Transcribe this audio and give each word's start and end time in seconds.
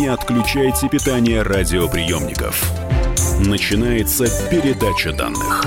не 0.00 0.06
отключайте 0.06 0.88
питание 0.88 1.42
радиоприемников. 1.42 2.72
Начинается 3.46 4.24
передача 4.48 5.12
данных. 5.12 5.62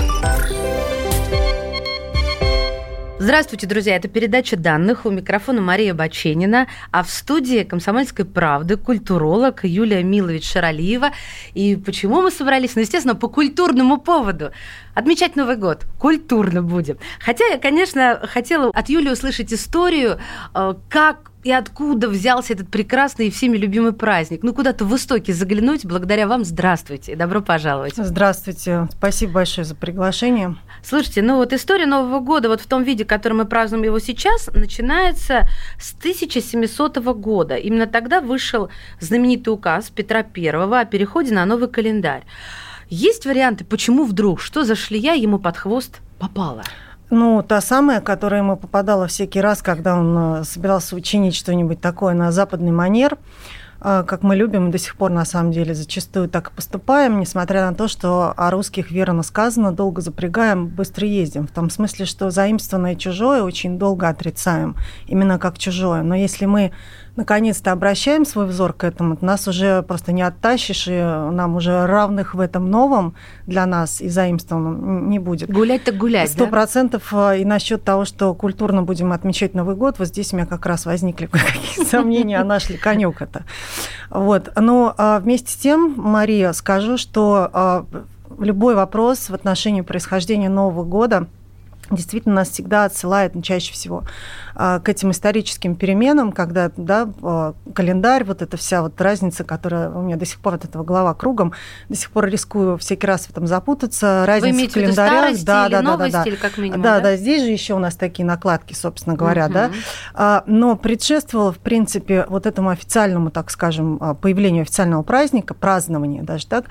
Здравствуйте, 3.19 3.67
друзья. 3.67 3.95
Это 3.95 4.07
передача 4.07 4.57
данных. 4.57 5.05
У 5.05 5.11
микрофона 5.11 5.61
Мария 5.61 5.93
Баченина, 5.93 6.67
а 6.89 7.03
в 7.03 7.11
студии 7.11 7.63
«Комсомольской 7.63 8.25
правды» 8.25 8.75
культуролог 8.75 9.65
Юлия 9.65 10.01
Милович 10.01 10.51
Шаралиева. 10.51 11.11
И 11.53 11.75
почему 11.75 12.23
мы 12.23 12.31
собрались? 12.31 12.73
Ну, 12.73 12.81
естественно, 12.81 13.13
по 13.13 13.27
культурному 13.27 13.99
поводу. 13.99 14.51
Отмечать 14.95 15.35
Новый 15.35 15.57
год. 15.57 15.85
Культурно 15.99 16.63
будем. 16.63 16.97
Хотя 17.19 17.45
я, 17.45 17.59
конечно, 17.59 18.19
хотела 18.23 18.71
от 18.73 18.89
Юлии 18.89 19.11
услышать 19.11 19.53
историю, 19.53 20.17
э, 20.55 20.73
как 20.89 21.32
и 21.43 21.51
откуда 21.51 22.07
взялся 22.07 22.53
этот 22.53 22.69
прекрасный 22.69 23.27
и 23.27 23.31
всеми 23.31 23.57
любимый 23.57 23.93
праздник. 23.93 24.43
Ну, 24.43 24.53
куда-то 24.53 24.85
в 24.85 24.95
истоки 24.95 25.31
заглянуть. 25.31 25.85
Благодаря 25.85 26.27
вам 26.27 26.45
здравствуйте 26.45 27.15
добро 27.15 27.41
пожаловать. 27.41 27.95
Здравствуйте. 27.97 28.87
Спасибо 28.91 29.33
большое 29.33 29.65
за 29.65 29.75
приглашение. 29.75 30.55
Слушайте, 30.83 31.21
ну 31.21 31.37
вот 31.37 31.53
история 31.53 31.85
Нового 31.85 32.19
года 32.19 32.49
вот 32.49 32.61
в 32.61 32.67
том 32.67 32.83
виде, 32.83 33.03
в 33.03 33.07
котором 33.07 33.37
мы 33.37 33.45
празднуем 33.45 33.83
его 33.83 33.99
сейчас, 33.99 34.49
начинается 34.53 35.47
с 35.79 35.93
1700 35.93 36.97
года. 37.15 37.55
Именно 37.55 37.87
тогда 37.87 38.21
вышел 38.21 38.69
знаменитый 38.99 39.53
указ 39.53 39.89
Петра 39.89 40.25
I 40.35 40.49
о 40.49 40.85
переходе 40.85 41.33
на 41.33 41.45
новый 41.45 41.69
календарь. 41.69 42.23
Есть 42.89 43.25
варианты, 43.25 43.65
почему 43.65 44.05
вдруг, 44.05 44.39
что 44.39 44.63
за 44.63 44.75
шлея 44.75 45.15
ему 45.15 45.39
под 45.39 45.57
хвост 45.57 46.01
попала? 46.19 46.63
Ну, 47.15 47.43
та 47.43 47.61
самая, 47.61 48.01
которая 48.01 48.41
ему 48.41 48.57
попадала 48.57 49.05
всякий 49.05 49.39
раз, 49.39 49.61
когда 49.61 49.95
он 49.95 50.17
э, 50.17 50.43
собирался 50.45 50.95
учинить 50.95 51.35
что-нибудь 51.35 51.79
такое 51.79 52.15
на 52.15 52.31
западный 52.31 52.71
манер, 52.71 53.19
э, 53.81 54.03
как 54.07 54.23
мы 54.23 54.35
любим, 54.35 54.71
до 54.71 54.79
сих 54.79 54.95
пор, 54.95 55.11
на 55.11 55.23
самом 55.23 55.51
деле, 55.51 55.75
зачастую 55.75 56.27
так 56.27 56.49
и 56.49 56.55
поступаем, 56.55 57.19
несмотря 57.19 57.69
на 57.69 57.75
то, 57.75 57.87
что 57.87 58.33
о 58.35 58.49
русских 58.49 58.89
верно 58.89 59.21
сказано, 59.21 59.71
долго 59.71 60.01
запрягаем, 60.01 60.65
быстро 60.65 61.05
ездим. 61.05 61.45
В 61.45 61.51
том 61.51 61.69
смысле, 61.69 62.07
что 62.07 62.31
заимствованное 62.31 62.95
чужое 62.95 63.43
очень 63.43 63.77
долго 63.77 64.09
отрицаем, 64.09 64.75
именно 65.05 65.37
как 65.37 65.59
чужое. 65.59 66.01
Но 66.01 66.15
если 66.15 66.47
мы 66.47 66.71
наконец-то 67.15 67.71
обращаем 67.71 68.25
свой 68.25 68.47
взор 68.47 68.73
к 68.73 68.83
этому, 68.83 69.17
нас 69.21 69.47
уже 69.47 69.83
просто 69.83 70.11
не 70.11 70.23
оттащишь, 70.23 70.87
и 70.87 70.91
нам 70.91 71.55
уже 71.55 71.85
равных 71.85 72.33
в 72.33 72.39
этом 72.39 72.69
новом 72.69 73.15
для 73.45 73.65
нас 73.65 74.01
и 74.01 74.09
заимствованном 74.09 75.09
не 75.09 75.19
будет. 75.19 75.51
Гулять 75.51 75.83
так 75.83 75.97
гулять, 75.97 76.31
Сто 76.31 76.47
процентов. 76.47 77.09
Да? 77.11 77.35
И 77.35 77.45
насчет 77.45 77.83
того, 77.83 78.05
что 78.05 78.33
культурно 78.33 78.81
будем 78.81 79.11
отмечать 79.11 79.53
Новый 79.53 79.75
год, 79.75 79.99
вот 79.99 80.07
здесь 80.07 80.33
у 80.33 80.37
меня 80.37 80.45
как 80.45 80.65
раз 80.65 80.85
возникли 80.85 81.25
какие-то 81.31 81.89
сомнения, 81.89 82.39
а 82.39 82.43
наш 82.43 82.69
ли 82.69 82.77
конек 82.77 83.21
это. 83.21 83.43
Вот. 84.09 84.51
Но 84.55 84.93
а, 84.97 85.19
вместе 85.19 85.51
с 85.51 85.55
тем, 85.55 85.93
Мария, 85.95 86.51
скажу, 86.53 86.97
что 86.97 87.49
а, 87.53 87.85
любой 88.39 88.75
вопрос 88.75 89.29
в 89.29 89.33
отношении 89.33 89.81
происхождения 89.81 90.49
Нового 90.49 90.83
года– 90.83 91.27
действительно 91.91 92.35
нас 92.35 92.49
всегда 92.49 92.85
отсылает, 92.85 93.35
ну, 93.35 93.41
чаще 93.41 93.73
всего, 93.73 94.03
к 94.55 94.89
этим 94.89 95.11
историческим 95.11 95.75
переменам, 95.75 96.31
когда 96.31 96.71
да, 96.77 97.09
а, 97.21 97.53
календарь, 97.73 98.23
вот 98.23 98.41
эта 98.41 98.57
вся 98.57 98.81
вот 98.81 98.99
разница, 99.01 99.43
которая 99.43 99.89
у 99.89 100.01
меня 100.01 100.15
до 100.15 100.25
сих 100.25 100.39
пор 100.39 100.55
от 100.55 100.65
этого 100.65 100.83
голова 100.83 101.13
кругом, 101.13 101.53
до 101.89 101.95
сих 101.95 102.11
пор 102.11 102.25
рискую 102.25 102.77
всякий 102.77 103.07
раз 103.07 103.25
в 103.25 103.31
этом 103.31 103.47
запутаться. 103.47 104.25
Разница 104.27 104.55
Вы 104.55 104.67
в 104.67 104.73
календарях. 104.73 105.37
В 105.37 105.43
да, 105.43 105.69
да, 105.69 105.81
да, 105.81 105.97
да, 105.97 106.09
да. 106.09 106.25
как 106.39 106.57
минимум, 106.57 106.81
да, 106.81 106.95
да, 106.97 107.01
да, 107.01 107.15
здесь 107.15 107.41
же 107.41 107.49
еще 107.49 107.73
у 107.73 107.79
нас 107.79 107.95
такие 107.95 108.25
накладки, 108.25 108.73
собственно 108.73 109.15
говоря, 109.15 109.45
угу. 109.45 109.53
да. 109.53 109.71
А, 110.13 110.43
но 110.45 110.75
предшествовало, 110.75 111.51
в 111.51 111.59
принципе, 111.59 112.25
вот 112.29 112.45
этому 112.45 112.69
официальному, 112.69 113.31
так 113.31 113.49
скажем, 113.49 113.97
появлению 114.21 114.63
официального 114.63 115.03
праздника, 115.03 115.53
празднования 115.53 116.23
даже 116.23 116.47
так, 116.47 116.65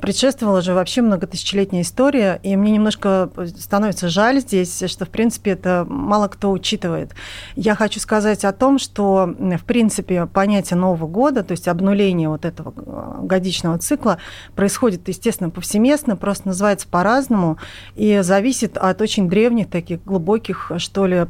предшествовала 0.00 0.60
же 0.60 0.74
вообще 0.74 1.02
многотысячелетняя 1.02 1.82
история, 1.82 2.40
и 2.42 2.56
мне 2.56 2.72
немножко 2.72 3.30
становится 3.58 4.08
жаль 4.08 4.40
здесь, 4.40 4.82
что, 4.86 5.04
в 5.04 5.10
принципе, 5.10 5.52
это 5.52 5.86
мало 5.88 6.28
кто 6.28 6.50
учитывает. 6.50 7.12
Я 7.56 7.74
хочу 7.74 8.00
сказать 8.00 8.44
о 8.44 8.52
том, 8.52 8.78
что, 8.78 9.34
в 9.38 9.64
принципе, 9.64 10.26
понятие 10.26 10.78
Нового 10.78 11.06
года, 11.06 11.42
то 11.42 11.52
есть 11.52 11.68
обнуление 11.68 12.28
вот 12.28 12.44
этого 12.44 12.72
э, 12.76 13.26
годичного 13.26 13.78
цикла, 13.78 14.18
происходит, 14.54 15.08
естественно, 15.08 15.50
повсеместно, 15.50 16.16
просто 16.16 16.48
называется 16.48 16.88
по-разному 16.88 17.58
и 17.94 18.20
зависит 18.22 18.76
от 18.76 19.00
очень 19.00 19.28
древних, 19.28 19.68
таких 19.70 20.04
глубоких, 20.04 20.72
что 20.78 21.06
ли, 21.06 21.26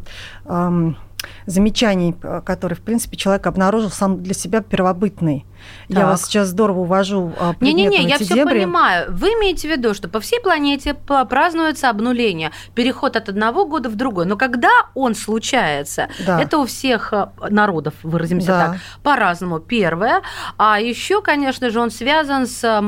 замечаний, 1.46 2.14
э, 2.22 2.42
которые, 2.44 2.76
в 2.76 2.82
принципе, 2.82 3.16
человек 3.16 3.46
обнаружил 3.46 3.90
сам 3.90 4.22
для 4.22 4.34
себя 4.34 4.60
первобытный. 4.60 5.44
Так. 5.88 5.98
Я 5.98 6.06
вас 6.06 6.24
сейчас 6.24 6.48
здорово 6.48 6.80
увожу 6.80 7.32
а, 7.38 7.54
Не-не-не, 7.60 8.02
я 8.08 8.18
все 8.18 8.44
понимаю. 8.44 9.06
Вы 9.10 9.28
имеете 9.28 9.68
в 9.68 9.70
виду, 9.70 9.94
что 9.94 10.08
по 10.08 10.20
всей 10.20 10.40
планете 10.40 10.94
празднуется 10.94 11.88
обнуление, 11.88 12.52
переход 12.74 13.16
от 13.16 13.28
одного 13.28 13.66
года 13.66 13.88
в 13.88 13.96
другой. 13.96 14.26
Но 14.26 14.36
когда 14.36 14.70
он 14.94 15.14
случается, 15.14 16.08
да. 16.26 16.40
это 16.40 16.58
у 16.58 16.66
всех 16.66 17.12
а, 17.12 17.32
народов, 17.48 17.94
выразимся 18.02 18.46
да. 18.48 18.66
так, 18.66 18.76
по-разному. 19.02 19.60
Первое. 19.60 20.22
А 20.56 20.80
еще, 20.80 21.22
конечно 21.22 21.70
же, 21.70 21.80
он 21.80 21.90
связан 21.90 22.46
с 22.46 22.82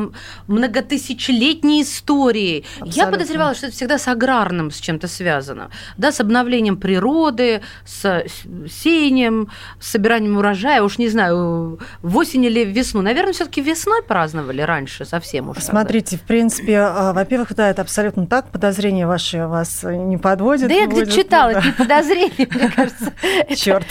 многотысячелетней 0.46 1.82
историей. 1.82 2.64
Абсолютно. 2.80 3.00
Я 3.00 3.06
подозревала, 3.06 3.54
что 3.54 3.66
это 3.66 3.76
всегда 3.76 3.98
с 3.98 4.08
аграрным 4.08 4.70
с 4.70 4.78
чем-то 4.78 5.08
связано. 5.08 5.70
Да, 5.96 6.12
с 6.12 6.20
обновлением 6.20 6.76
природы, 6.76 7.62
с 7.84 8.24
сеянием, 8.68 9.50
с 9.78 9.90
собиранием 9.90 10.36
урожая. 10.36 10.82
Уж 10.82 10.98
не 10.98 11.08
знаю, 11.08 11.78
в 12.02 12.16
осень 12.16 12.44
или 12.44 12.59
в 12.64 12.70
весну? 12.70 13.02
Наверное, 13.02 13.32
все-таки 13.32 13.60
весной 13.60 14.02
праздновали 14.02 14.62
раньше 14.62 15.04
совсем 15.04 15.50
уже. 15.50 15.60
Смотрите, 15.60 16.16
в 16.16 16.22
принципе, 16.22 16.78
а, 16.78 17.12
во-первых, 17.12 17.54
да, 17.54 17.70
это 17.70 17.82
абсолютно 17.82 18.26
так. 18.26 18.48
Подозрения 18.50 19.06
ваши 19.06 19.46
вас 19.46 19.82
не 19.82 20.16
подводят. 20.16 20.68
Да 20.68 20.74
я 20.74 20.86
где-то 20.86 21.10
читала, 21.10 21.50
это 21.50 21.66
не 21.66 21.72
подозрения, 21.72 22.48
мне 22.48 22.70
кажется. 22.70 23.12
Черт. 23.56 23.86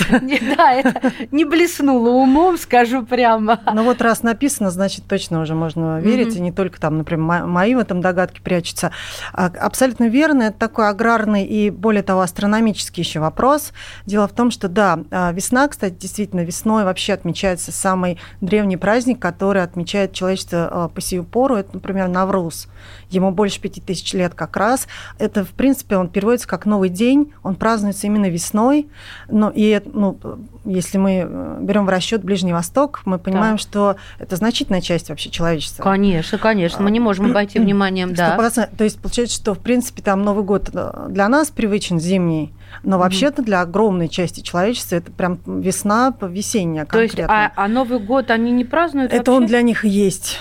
Да, 0.57 0.73
это 0.73 1.11
не 1.31 1.45
блеснуло 1.45 2.09
умом, 2.09 2.57
скажу 2.57 3.05
прямо. 3.05 3.59
Ну 3.73 3.83
вот 3.83 4.01
раз 4.01 4.23
написано, 4.23 4.71
значит, 4.71 5.05
точно 5.07 5.41
уже 5.41 5.55
можно 5.55 5.99
верить, 5.99 6.35
и 6.35 6.41
не 6.41 6.51
только 6.51 6.79
там, 6.79 6.97
например, 6.97 7.45
мои 7.45 7.75
в 7.75 7.79
этом 7.79 8.01
догадки 8.01 8.41
прячутся. 8.41 8.91
А, 9.33 9.45
абсолютно 9.45 10.05
верно, 10.05 10.43
это 10.43 10.59
такой 10.59 10.89
аграрный 10.89 11.45
и, 11.45 11.69
более 11.69 12.03
того, 12.03 12.21
астрономический 12.21 13.03
еще 13.03 13.19
вопрос. 13.19 13.71
Дело 14.05 14.27
в 14.27 14.33
том, 14.33 14.51
что, 14.51 14.67
да, 14.67 14.99
а, 15.11 15.31
весна, 15.31 15.67
кстати, 15.67 15.93
действительно, 15.93 16.41
весной 16.41 16.83
вообще 16.83 17.13
отмечается 17.13 17.71
самый 17.71 18.19
древний 18.41 18.58
древний 18.59 18.75
праздник, 18.75 19.19
который 19.19 19.63
отмечает 19.63 20.11
человечество 20.11 20.69
а, 20.69 20.87
по 20.89 20.99
сию 20.99 21.23
пору. 21.23 21.55
Это, 21.55 21.69
например, 21.73 22.09
Навруз. 22.09 22.67
Ему 23.09 23.31
больше 23.31 23.61
пяти 23.61 23.79
тысяч 23.79 24.11
лет 24.13 24.33
как 24.33 24.57
раз. 24.57 24.87
Это, 25.17 25.45
в 25.45 25.51
принципе, 25.51 25.95
он 25.95 26.09
переводится 26.09 26.45
как 26.45 26.65
новый 26.65 26.89
день. 26.89 27.31
Он 27.41 27.55
празднуется 27.55 28.07
именно 28.07 28.29
весной. 28.29 28.89
Но 29.29 29.49
и, 29.55 29.81
ну, 29.85 30.17
если 30.65 30.97
мы 30.97 31.25
э, 31.25 31.57
берем 31.61 31.85
в 31.85 31.89
расчет 31.89 32.21
Ближний 32.21 32.51
Восток, 32.51 33.01
мы 33.05 33.17
понимаем, 33.17 33.55
да. 33.55 33.61
что 33.61 33.95
это 34.17 34.35
значительная 34.35 34.81
часть 34.81 35.07
вообще 35.07 35.29
человечества. 35.29 35.81
Конечно, 35.81 36.37
конечно. 36.37 36.83
Мы 36.83 36.91
не 36.91 36.99
можем 36.99 37.31
обойти 37.31 37.59
вниманием, 37.59 38.13
да. 38.15 38.37
То 38.77 38.83
есть 38.83 38.99
получается, 39.01 39.37
что, 39.37 39.53
в 39.53 39.59
принципе, 39.59 40.01
там 40.01 40.23
Новый 40.23 40.43
год 40.43 40.69
э, 40.73 41.07
для 41.09 41.29
нас 41.29 41.49
привычен 41.49 41.97
зимний, 41.97 42.53
но 42.83 42.95
mm-hmm. 42.95 42.99
вообще-то 42.99 43.41
для 43.41 43.61
огромной 43.61 44.09
части 44.09 44.41
человечества 44.41 44.95
это 44.95 45.11
прям 45.11 45.39
весна, 45.45 46.15
весенняя 46.21 46.85
конкретно. 46.85 47.27
То 47.27 47.33
есть, 47.33 47.53
а, 47.55 47.63
а 47.63 47.67
Новый 47.67 47.99
год 47.99 48.31
они 48.31 48.51
не 48.51 48.65
празднуют 48.65 49.11
Это 49.11 49.31
вообще? 49.31 49.43
он 49.43 49.45
для 49.47 49.61
них 49.61 49.85
есть. 49.85 50.39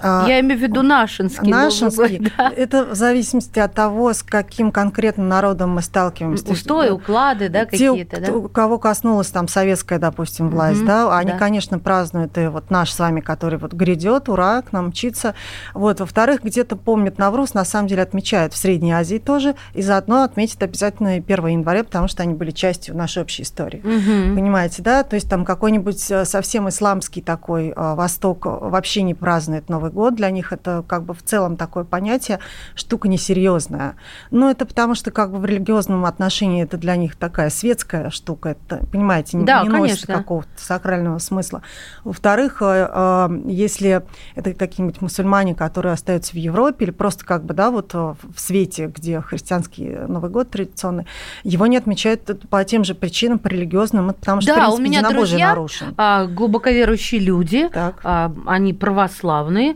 А, 0.00 0.26
Я 0.28 0.40
имею 0.40 0.58
в 0.58 0.62
виду 0.62 0.82
нашинский. 0.82 1.50
Нашинский. 1.50 2.18
Год, 2.18 2.32
да? 2.36 2.52
Это 2.56 2.84
в 2.84 2.94
зависимости 2.94 3.58
от 3.58 3.74
того, 3.74 4.12
с 4.12 4.22
каким 4.22 4.70
конкретно 4.70 5.24
народом 5.24 5.70
мы 5.70 5.82
сталкиваемся. 5.82 6.50
Устои, 6.50 6.90
уклады, 6.90 7.48
да, 7.48 7.64
какие-то, 7.64 8.20
да? 8.20 8.32
У 8.32 8.48
кого 8.48 8.78
коснулась 8.78 9.28
там 9.28 9.48
советская, 9.48 9.98
допустим, 9.98 10.50
власть, 10.50 10.82
mm 10.82 10.86
да, 10.86 11.16
они, 11.18 11.32
да. 11.32 11.38
конечно, 11.38 11.78
празднуют 11.78 12.38
и 12.38 12.46
вот 12.46 12.70
наш 12.70 12.92
с 12.92 12.98
вами, 12.98 13.20
который 13.20 13.58
вот 13.58 13.72
грядет, 13.72 14.28
ура, 14.28 14.62
к 14.62 14.72
нам 14.72 14.88
мчится. 14.88 15.34
Вот, 15.74 16.00
во-вторых, 16.00 16.44
где-то 16.44 16.76
помнят 16.76 17.18
Навруз, 17.18 17.54
на 17.54 17.64
самом 17.64 17.88
деле 17.88 18.02
отмечают 18.02 18.52
в 18.52 18.56
Средней 18.56 18.92
Азии 18.92 19.18
тоже, 19.18 19.56
и 19.74 19.82
заодно 19.82 20.22
отметят 20.22 20.62
обязательно 20.62 21.14
1 21.14 21.46
января, 21.46 21.82
потому 21.82 22.06
что 22.06 22.22
они 22.22 22.34
были 22.34 22.50
частью 22.50 22.96
нашей 22.96 23.22
общей 23.22 23.42
истории. 23.42 23.80
mm 23.80 24.34
Понимаете, 24.34 24.82
да? 24.82 25.02
То 25.02 25.14
есть 25.14 25.28
там 25.28 25.44
какой-нибудь 25.44 26.10
э, 26.10 26.24
совсем 26.24 26.68
исламский 26.68 27.22
такой 27.22 27.70
э, 27.70 27.94
Восток 27.94 28.46
вообще 28.46 29.02
не 29.02 29.14
празднует 29.14 29.68
Новый 29.68 29.85
Новый 29.86 29.92
год. 29.92 30.14
Для 30.14 30.30
них 30.30 30.52
это 30.52 30.84
как 30.86 31.04
бы 31.04 31.14
в 31.14 31.22
целом 31.22 31.56
такое 31.56 31.84
понятие, 31.84 32.40
штука 32.74 33.08
несерьезная. 33.08 33.96
Но 34.30 34.50
это 34.50 34.66
потому, 34.66 34.94
что 34.94 35.10
как 35.10 35.30
бы 35.30 35.38
в 35.38 35.44
религиозном 35.44 36.04
отношении 36.04 36.62
это 36.62 36.76
для 36.76 36.96
них 36.96 37.16
такая 37.16 37.50
светская 37.50 38.10
штука. 38.10 38.50
Это, 38.50 38.84
понимаете, 38.86 39.36
не, 39.36 39.44
да, 39.44 39.62
не 39.62 39.68
носит 39.68 40.06
какого-то 40.06 40.48
сакрального 40.56 41.18
смысла. 41.18 41.62
Во-вторых, 42.04 42.62
э, 42.62 42.90
э, 42.92 43.28
если 43.46 44.02
это 44.34 44.54
какие-нибудь 44.54 45.00
мусульмане, 45.00 45.54
которые 45.54 45.92
остаются 45.92 46.32
в 46.32 46.36
Европе 46.36 46.86
или 46.86 46.92
просто 46.92 47.24
как 47.24 47.44
бы, 47.44 47.54
да, 47.54 47.70
вот 47.70 47.94
в 47.94 48.16
свете, 48.36 48.86
где 48.86 49.20
христианский 49.20 49.96
Новый 50.08 50.30
год 50.30 50.50
традиционный, 50.50 51.06
его 51.44 51.66
не 51.66 51.76
отмечают 51.76 52.48
по 52.48 52.64
тем 52.64 52.84
же 52.84 52.94
причинам, 52.94 53.38
по 53.38 53.48
религиозным, 53.48 54.08
потому 54.08 54.40
что, 54.40 54.54
да, 54.54 54.62
принципе, 54.62 54.82
у 54.82 54.84
меня 54.84 55.08
друзья, 55.08 55.48
нарушен. 55.48 55.94
А, 55.96 56.26
глубоко 56.26 56.70
верующие 56.70 57.20
люди, 57.20 57.68
так. 57.72 58.00
А, 58.02 58.32
они 58.46 58.72
православные, 58.72 59.75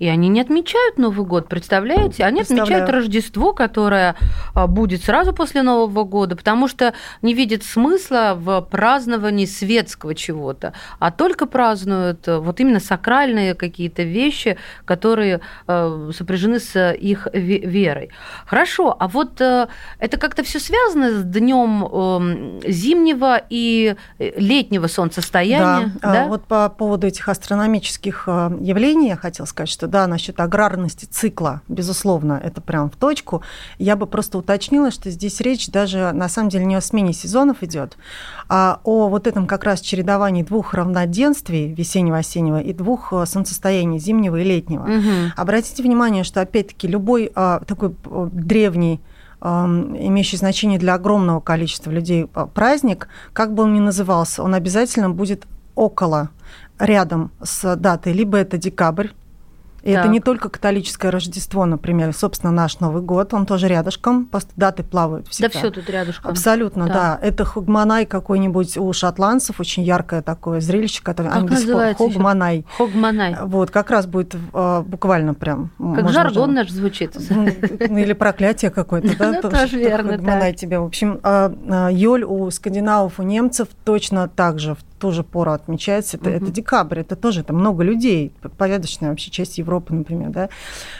и 0.00 0.08
они 0.08 0.28
не 0.28 0.40
отмечают 0.40 0.98
Новый 0.98 1.26
год, 1.26 1.46
представляете? 1.48 2.24
Они 2.24 2.40
отмечают 2.40 2.88
Рождество, 2.88 3.52
которое 3.52 4.16
а, 4.54 4.66
будет 4.66 5.04
сразу 5.04 5.34
после 5.34 5.62
Нового 5.62 6.04
года, 6.04 6.36
потому 6.36 6.68
что 6.68 6.94
не 7.20 7.34
видят 7.34 7.62
смысла 7.62 8.32
в 8.34 8.62
праздновании 8.62 9.44
светского 9.44 10.14
чего-то, 10.14 10.72
а 10.98 11.10
только 11.10 11.44
празднуют 11.44 12.26
э, 12.28 12.38
вот 12.38 12.60
именно 12.60 12.80
сакральные 12.80 13.54
какие-то 13.54 14.02
вещи, 14.02 14.56
которые 14.86 15.42
э, 15.66 16.10
сопряжены 16.16 16.60
с 16.60 16.92
их 16.94 17.28
верой. 17.34 18.08
Хорошо, 18.46 18.96
а 18.98 19.06
вот 19.06 19.38
э, 19.42 19.68
это 19.98 20.16
как-то 20.16 20.42
все 20.42 20.60
связано 20.60 21.10
с 21.10 21.24
днем 21.24 21.84
эм, 21.84 22.60
зимнего 22.66 23.40
и 23.50 23.96
летнего 24.18 24.86
солнцестояния? 24.86 25.92
Да, 26.00 26.12
да? 26.12 26.24
вот 26.26 26.46
по 26.46 26.70
поводу 26.70 27.06
этих 27.06 27.28
астрономических 27.28 28.26
явлений 28.26 29.08
я 29.08 29.16
хотела 29.16 29.44
сказать, 29.44 29.68
что 29.68 29.89
да, 29.90 30.06
насчет 30.06 30.40
аграрности 30.40 31.04
цикла, 31.04 31.62
безусловно, 31.68 32.40
это 32.42 32.60
прям 32.60 32.90
в 32.90 32.96
точку. 32.96 33.42
Я 33.78 33.96
бы 33.96 34.06
просто 34.06 34.38
уточнила, 34.38 34.90
что 34.90 35.10
здесь 35.10 35.40
речь 35.40 35.68
даже 35.68 36.12
на 36.12 36.28
самом 36.28 36.48
деле 36.48 36.64
не 36.64 36.76
о 36.76 36.80
смене 36.80 37.12
сезонов 37.12 37.62
идет, 37.62 37.96
а 38.48 38.80
о 38.84 39.08
вот 39.08 39.26
этом 39.26 39.46
как 39.46 39.64
раз 39.64 39.80
чередовании 39.80 40.42
двух 40.42 40.74
равноденствий, 40.74 41.74
весеннего-осеннего, 41.74 42.60
и 42.60 42.72
двух 42.72 43.12
э, 43.12 43.26
солнцестояний, 43.26 43.98
зимнего 43.98 44.36
и 44.36 44.44
летнего. 44.44 44.84
Угу. 44.84 45.32
Обратите 45.36 45.82
внимание, 45.82 46.24
что 46.24 46.40
опять-таки 46.40 46.86
любой 46.86 47.30
а, 47.34 47.60
такой 47.66 47.94
э, 48.04 48.28
древний 48.32 49.00
имеющий 49.42 50.36
значение 50.36 50.78
для 50.78 50.92
огромного 50.92 51.40
количества 51.40 51.90
людей 51.90 52.26
праздник, 52.26 53.08
как 53.32 53.54
бы 53.54 53.62
он 53.62 53.72
ни 53.72 53.80
назывался, 53.80 54.42
он 54.42 54.52
обязательно 54.54 55.08
будет 55.08 55.46
около, 55.74 56.28
рядом 56.80 57.30
с 57.42 57.76
датой, 57.76 58.12
либо 58.12 58.38
это 58.38 58.56
декабрь, 58.56 59.08
и 59.82 59.92
так. 59.92 60.04
это 60.04 60.08
не 60.08 60.20
только 60.20 60.48
католическое 60.48 61.10
Рождество, 61.10 61.64
например, 61.66 62.12
собственно, 62.12 62.52
наш 62.52 62.80
Новый 62.80 63.02
год, 63.02 63.34
он 63.34 63.46
тоже 63.46 63.68
рядышком, 63.68 64.26
просто 64.26 64.50
даты 64.56 64.82
плавают 64.82 65.28
всегда. 65.28 65.48
Да 65.52 65.58
все 65.58 65.70
тут 65.70 65.88
рядышком. 65.88 66.30
Абсолютно, 66.30 66.86
да. 66.86 66.92
да. 66.92 67.18
Это 67.22 67.44
Хогманай 67.44 68.06
какой-нибудь 68.06 68.76
у 68.76 68.92
шотландцев, 68.92 69.60
очень 69.60 69.82
яркое 69.82 70.22
такое 70.22 70.60
зрелище, 70.60 71.02
которое... 71.02 71.30
Как 71.30 71.50
называется 71.50 72.02
Хогманай. 72.02 72.64
Хогманай. 72.76 73.36
Вот, 73.42 73.70
как 73.70 73.90
раз 73.90 74.06
будет 74.06 74.34
а, 74.52 74.82
буквально 74.82 75.34
прям... 75.34 75.70
Как 75.78 76.10
жаргон 76.10 76.54
наш 76.54 76.70
звучит. 76.70 77.16
Ну, 77.90 77.98
или 77.98 78.12
проклятие 78.12 78.70
какое-то, 78.70 79.16
да? 79.16 79.30
Ну, 79.42 79.50
тоже 79.50 79.78
верно, 79.78 80.12
Хогманай 80.12 80.54
тебе. 80.54 80.78
В 80.78 80.84
общем, 80.84 81.20
а, 81.22 81.52
а, 81.68 81.88
Йоль 81.88 82.24
у 82.24 82.50
скандинавов, 82.50 83.18
у 83.18 83.22
немцев 83.22 83.68
точно 83.84 84.28
так 84.28 84.58
же 84.58 84.74
в 84.74 84.78
ту 85.00 85.10
же 85.12 85.24
пору 85.24 85.52
отмечается. 85.52 86.18
Это, 86.18 86.30
это 86.30 86.50
декабрь, 86.50 87.00
это 87.00 87.16
тоже 87.16 87.40
это 87.40 87.52
много 87.52 87.82
людей, 87.82 88.32
порядочная 88.58 89.08
вообще 89.08 89.30
часть 89.30 89.58
Европы, 89.58 89.94
например, 89.94 90.30
да. 90.30 90.48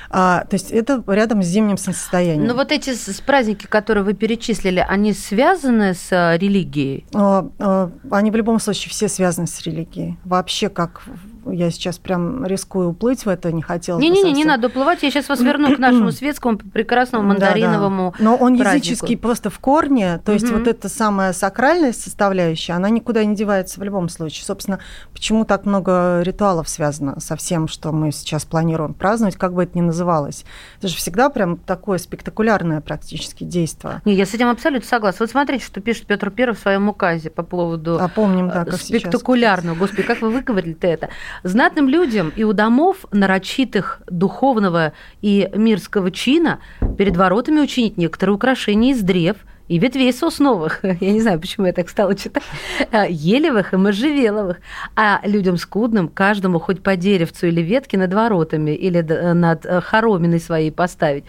А, 0.08 0.44
то 0.48 0.54
есть 0.54 0.72
это 0.72 1.04
рядом 1.06 1.42
с 1.42 1.46
зимним 1.46 1.76
состоянием. 1.76 2.48
Но 2.48 2.54
вот 2.54 2.72
эти 2.72 2.92
праздники, 3.22 3.66
которые 3.66 4.02
вы 4.02 4.14
перечислили, 4.14 4.84
они 4.88 5.12
связаны 5.12 5.94
с 5.94 6.10
э, 6.10 6.38
религией? 6.38 7.04
А, 7.14 7.48
а, 7.58 7.90
они 8.10 8.30
в 8.30 8.36
любом 8.36 8.58
случае 8.58 8.90
все 8.90 9.08
связаны 9.08 9.46
с 9.46 9.60
религией. 9.62 10.18
Вообще 10.24 10.68
как 10.70 11.02
я 11.46 11.70
сейчас 11.70 11.98
прям 11.98 12.44
рискую 12.44 12.90
уплыть 12.90 13.24
в 13.24 13.28
это, 13.28 13.52
не 13.52 13.62
хотела 13.62 13.98
Не-не-не, 13.98 14.32
не 14.32 14.44
надо 14.44 14.68
уплывать, 14.68 15.02
я 15.02 15.10
сейчас 15.10 15.28
вас 15.28 15.40
верну 15.40 15.74
к 15.74 15.78
нашему 15.78 16.12
светскому 16.12 16.58
прекрасному 16.58 17.28
мандариновому 17.28 18.12
да, 18.12 18.18
да. 18.18 18.24
Но 18.24 18.36
он 18.36 18.58
празднику. 18.58 18.86
языческий 18.86 19.16
просто 19.16 19.50
в 19.50 19.58
корне, 19.58 20.18
то 20.24 20.32
есть 20.32 20.46
угу. 20.46 20.58
вот 20.58 20.68
эта 20.68 20.88
самая 20.88 21.32
сакральная 21.32 21.92
составляющая, 21.92 22.74
она 22.74 22.90
никуда 22.90 23.24
не 23.24 23.34
девается 23.34 23.80
в 23.80 23.82
любом 23.82 24.08
случае. 24.08 24.44
Собственно, 24.44 24.80
почему 25.12 25.44
так 25.44 25.66
много 25.66 26.22
ритуалов 26.22 26.68
связано 26.68 27.20
со 27.20 27.36
всем, 27.36 27.68
что 27.68 27.92
мы 27.92 28.12
сейчас 28.12 28.44
планируем 28.44 28.94
праздновать, 28.94 29.36
как 29.36 29.54
бы 29.54 29.64
это 29.64 29.76
ни 29.76 29.82
называлось. 29.82 30.44
Это 30.78 30.88
же 30.88 30.96
всегда 30.96 31.28
прям 31.30 31.56
такое 31.56 31.98
спектакулярное 31.98 32.80
практически 32.80 33.44
действие. 33.44 34.02
Не, 34.04 34.14
я 34.14 34.26
с 34.26 34.34
этим 34.34 34.48
абсолютно 34.48 34.88
согласна. 34.88 35.24
Вот 35.24 35.30
смотрите, 35.30 35.64
что 35.64 35.80
пишет 35.80 36.06
Петр 36.06 36.32
I 36.36 36.52
в 36.52 36.58
своем 36.58 36.88
указе 36.88 37.30
по 37.30 37.42
поводу 37.42 37.98
а 38.00 38.08
помним, 38.08 38.48
да, 38.48 38.64
как 38.64 38.74
спектакулярного. 38.74 39.74
Сейчас. 39.74 39.80
Господи, 39.80 40.02
как 40.06 40.20
вы 40.20 40.30
выговорили-то 40.30 40.86
это? 40.86 41.08
Знатным 41.42 41.88
людям 41.88 42.32
и 42.36 42.44
у 42.44 42.52
домов 42.52 43.06
нарочитых 43.12 44.02
духовного 44.08 44.92
и 45.22 45.50
мирского 45.54 46.10
чина 46.10 46.60
перед 46.98 47.16
воротами 47.16 47.60
учинить 47.60 47.96
некоторые 47.96 48.34
украшения 48.34 48.92
из 48.92 49.00
древ 49.00 49.36
и 49.70 49.78
ветвей 49.78 50.12
сосновых, 50.12 50.80
я 50.82 51.12
не 51.12 51.20
знаю, 51.20 51.40
почему 51.40 51.66
я 51.66 51.72
так 51.72 51.88
стала 51.88 52.16
читать, 52.16 52.42
а, 52.90 53.06
елевых 53.08 53.72
и 53.72 53.76
можжевеловых, 53.76 54.58
а 54.96 55.20
людям 55.22 55.56
скудным 55.56 56.08
каждому 56.08 56.58
хоть 56.58 56.82
по 56.82 56.96
деревцу 56.96 57.46
или 57.46 57.60
ветке 57.60 57.96
над 57.96 58.12
воротами 58.12 58.72
или 58.72 59.00
над 59.00 59.64
э, 59.64 59.80
хороминой 59.80 60.40
своей 60.40 60.72
поставить. 60.72 61.24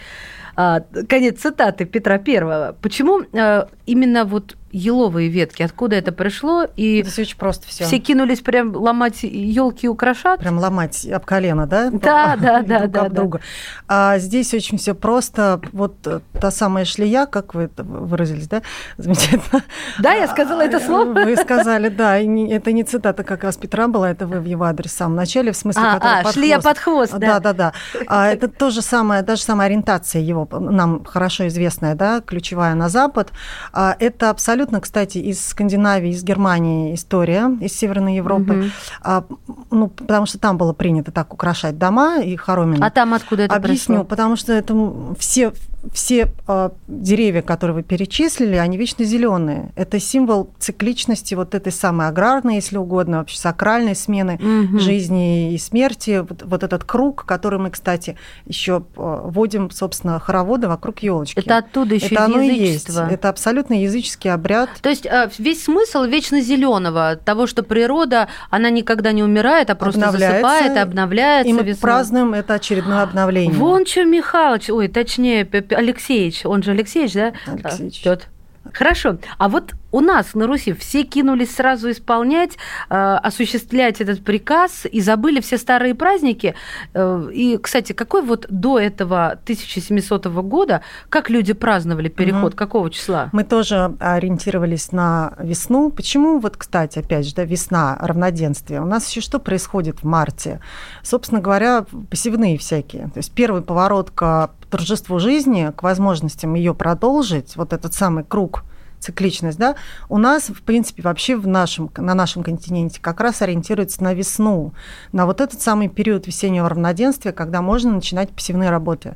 А, 0.56 0.82
конец 1.08 1.40
цитаты 1.42 1.86
Петра 1.86 2.18
Первого. 2.18 2.76
Почему 2.82 3.22
э, 3.22 3.66
именно 3.86 4.26
вот 4.26 4.56
еловые 4.72 5.30
ветки. 5.30 5.64
Откуда 5.64 5.96
это 5.96 6.12
пришло? 6.12 6.66
И 6.76 7.00
это 7.00 7.22
очень 7.22 7.38
просто 7.38 7.68
все. 7.68 7.86
Все 7.86 8.00
кинулись 8.00 8.40
прям 8.40 8.76
ломать 8.76 9.24
елки 9.24 9.86
и 9.86 9.90
украшать. 9.90 10.40
Прям 10.40 10.58
ломать 10.58 11.06
об 11.06 11.26
колено, 11.26 11.68
да? 11.68 11.92
Да, 12.02 12.36
да, 12.36 12.62
да, 12.62 12.88
да. 12.88 13.10
друга. 13.10 13.40
А 13.88 14.18
здесь 14.18 14.54
очень 14.54 14.78
все 14.78 14.96
просто. 14.96 15.62
Вот 15.72 15.96
та 16.40 16.52
самая 16.52 16.86
шлея, 16.86 17.26
как 17.26 17.54
вы 17.54 17.64
это 17.64 17.84
выразились, 17.84 18.48
да? 18.48 18.62
Замечательно. 18.98 19.64
Да, 20.00 20.14
я 20.14 20.28
сказала 20.28 20.62
это 20.62 20.80
слово. 20.80 21.14
Вы 21.14 21.36
сказали, 21.36 21.90
да. 21.90 22.18
Это 22.20 22.72
не 22.72 22.84
цитата 22.84 23.24
как 23.24 23.44
раз 23.44 23.58
Петра 23.58 23.88
была, 23.88 24.12
это 24.12 24.28
вы 24.28 24.40
в 24.40 24.46
его 24.46 24.64
адрес 24.66 24.92
в 24.92 24.98
самом 24.98 25.16
начале, 25.16 25.52
в 25.52 25.58
смысле, 25.58 25.84
а, 25.84 26.20
а, 26.20 26.24
под 26.24 26.34
шлея 26.34 26.60
под 26.60 26.78
хвост, 26.78 27.14
да. 27.14 27.40
Да, 27.40 27.40
да, 27.40 27.54
да. 27.54 27.74
А 28.08 28.30
это 28.30 28.48
то 28.48 28.70
же 28.70 28.82
самое, 28.82 29.22
даже 29.22 29.42
самая 29.44 29.68
ориентация 29.68 30.22
его, 30.22 30.41
нам 30.52 31.04
хорошо 31.04 31.48
известная, 31.48 31.96
да, 31.96 32.22
ключевая 32.22 32.76
на 32.76 32.90
Запад. 32.90 33.32
А 33.74 33.96
это 34.00 34.30
абсолютно 34.30 34.82
кстати, 34.82 35.18
из 35.18 35.46
Скандинавии, 35.46 36.12
из 36.12 36.24
Германии 36.24 36.96
история, 36.96 37.50
из 37.62 37.74
Северной 37.78 38.16
Европы. 38.16 38.72
Угу. 39.06 39.38
Ну, 39.72 39.88
потому 39.90 40.26
что 40.26 40.40
там 40.40 40.58
было 40.58 40.74
принято 40.74 41.12
так 41.12 41.34
украшать 41.34 41.78
дома 41.78 42.22
и 42.22 42.36
хоромины. 42.36 42.84
А 42.84 42.90
там 42.90 43.14
откуда 43.14 43.44
это 43.44 43.56
Объясню, 43.56 43.96
пришло? 43.96 44.04
потому 44.04 44.36
что 44.36 44.54
это 44.54 44.76
все 45.18 45.54
все 45.94 46.32
э, 46.48 46.70
деревья, 46.88 47.42
которые 47.42 47.76
вы 47.76 47.84
перечислили, 47.84 48.56
они 48.56 48.78
вечно 48.78 49.04
зеленые. 49.04 49.72
Это 49.76 50.00
символ 50.00 50.50
цикличности 50.60 51.34
вот 51.36 51.56
этой 51.56 51.72
самой 51.72 52.08
аграрной, 52.08 52.56
если 52.56 52.78
угодно, 52.78 53.20
вообще 53.20 53.38
сакральной 53.38 53.96
смены 53.96 54.36
угу. 54.36 54.80
жизни 54.80 55.54
и 55.54 55.58
смерти. 55.58 56.26
Вот, 56.28 56.44
вот 56.44 56.64
этот 56.64 56.84
круг, 56.84 57.26
который 57.26 57.60
мы, 57.60 57.72
кстати, 57.72 58.18
еще 58.46 58.84
вводим, 58.96 59.72
собственно, 59.72 60.20
хороводы 60.20 60.68
вокруг 60.68 61.00
елочки. 61.00 61.40
Это 61.40 61.58
оттуда 61.58 61.96
еще 61.96 62.08
Это 62.08 62.26
оно 62.26 62.42
язычество. 62.42 63.02
есть. 63.02 63.14
Это 63.14 63.30
абсолютно 63.30 63.82
языческий 63.82 64.32
обряд. 64.32 64.70
То 64.82 64.90
есть 64.90 65.06
э, 65.06 65.30
весь 65.38 65.64
смысл 65.64 66.04
вечно 66.04 66.42
зеленого, 66.42 67.16
того, 67.16 67.48
что 67.48 67.64
природа, 67.64 68.28
она 68.50 68.70
никогда 68.70 69.12
не 69.12 69.24
умирает, 69.24 69.70
а 69.70 69.76
просто 69.76 70.06
обновляется, 70.08 70.48
засыпает, 70.48 70.78
обновляется. 70.78 71.50
И 71.50 71.54
мы 71.54 71.64
весной. 71.64 71.82
празднуем 71.82 72.34
это 72.34 72.54
очередное 72.56 73.02
обновление. 73.02 73.54
Вон 73.58 73.86
что 73.86 74.04
Михалыч, 74.04 74.70
ой, 74.70 74.88
точнее, 74.88 75.46
Алексеевич, 75.72 76.46
он 76.46 76.64
же 76.64 76.72
Алексеевич, 76.72 77.14
да? 77.14 77.34
Алексеевич. 77.46 78.04
Пётр. 78.04 78.28
Хорошо. 78.74 79.18
А 79.38 79.50
вот 79.50 79.74
у 79.92 80.02
нас 80.02 80.34
на 80.36 80.46
Руси 80.46 80.74
все 80.74 81.04
кинулись 81.04 81.56
сразу 81.56 81.90
исполнять, 81.90 82.58
э, 82.90 82.96
осуществлять 82.96 84.00
этот 84.02 84.24
приказ 84.24 84.86
и 84.90 85.02
забыли 85.02 85.42
все 85.42 85.58
старые 85.58 85.96
праздники. 85.96 86.54
Э, 86.94 87.28
и, 87.34 87.58
кстати, 87.58 87.94
какой 87.94 88.22
вот 88.22 88.46
до 88.50 88.80
этого 88.80 89.32
1700 89.44 90.28
года, 90.28 90.82
как 91.10 91.30
люди 91.30 91.54
праздновали 91.54 92.08
переход, 92.08 92.54
угу. 92.54 92.58
какого 92.58 92.90
числа? 92.92 93.30
Мы 93.34 93.44
тоже 93.44 93.96
ориентировались 94.00 94.92
на 94.92 95.34
весну. 95.40 95.90
Почему 95.90 96.40
вот, 96.40 96.56
кстати, 96.56 97.00
опять 97.00 97.28
же, 97.28 97.34
да, 97.36 97.44
весна, 97.44 97.98
равноденствие? 98.00 98.82
У 98.82 98.86
нас 98.86 99.10
еще 99.10 99.22
что 99.22 99.40
происходит 99.40 100.04
в 100.04 100.06
марте? 100.06 100.62
Собственно 101.02 101.42
говоря, 101.42 101.86
посевные 102.10 102.60
всякие. 102.60 103.06
То 103.06 103.18
есть 103.18 103.34
первый 103.34 103.64
поворот 103.64 104.12
к 104.12 104.52
торжеству 104.72 105.20
жизни, 105.20 105.72
к 105.76 105.84
возможностям 105.84 106.56
ее 106.56 106.74
продолжить, 106.74 107.56
вот 107.56 107.74
этот 107.74 107.94
самый 107.94 108.24
круг 108.24 108.64
цикличность, 109.02 109.58
да, 109.58 109.76
у 110.10 110.18
нас, 110.18 110.50
в 110.50 110.62
принципе, 110.62 111.02
вообще 111.02 111.36
в 111.36 111.48
нашем, 111.48 111.90
на 111.98 112.14
нашем 112.14 112.44
континенте 112.44 113.02
как 113.02 113.20
раз 113.20 113.42
ориентируется 113.42 114.04
на 114.04 114.14
весну, 114.14 114.74
на 115.12 115.26
вот 115.26 115.42
этот 115.42 115.62
самый 115.62 115.90
период 115.90 116.28
весеннего 116.28 116.70
равноденствия, 116.70 117.32
когда 117.32 117.62
можно 117.62 117.92
начинать 117.92 118.30
посевные 118.30 118.70
работы. 118.70 119.16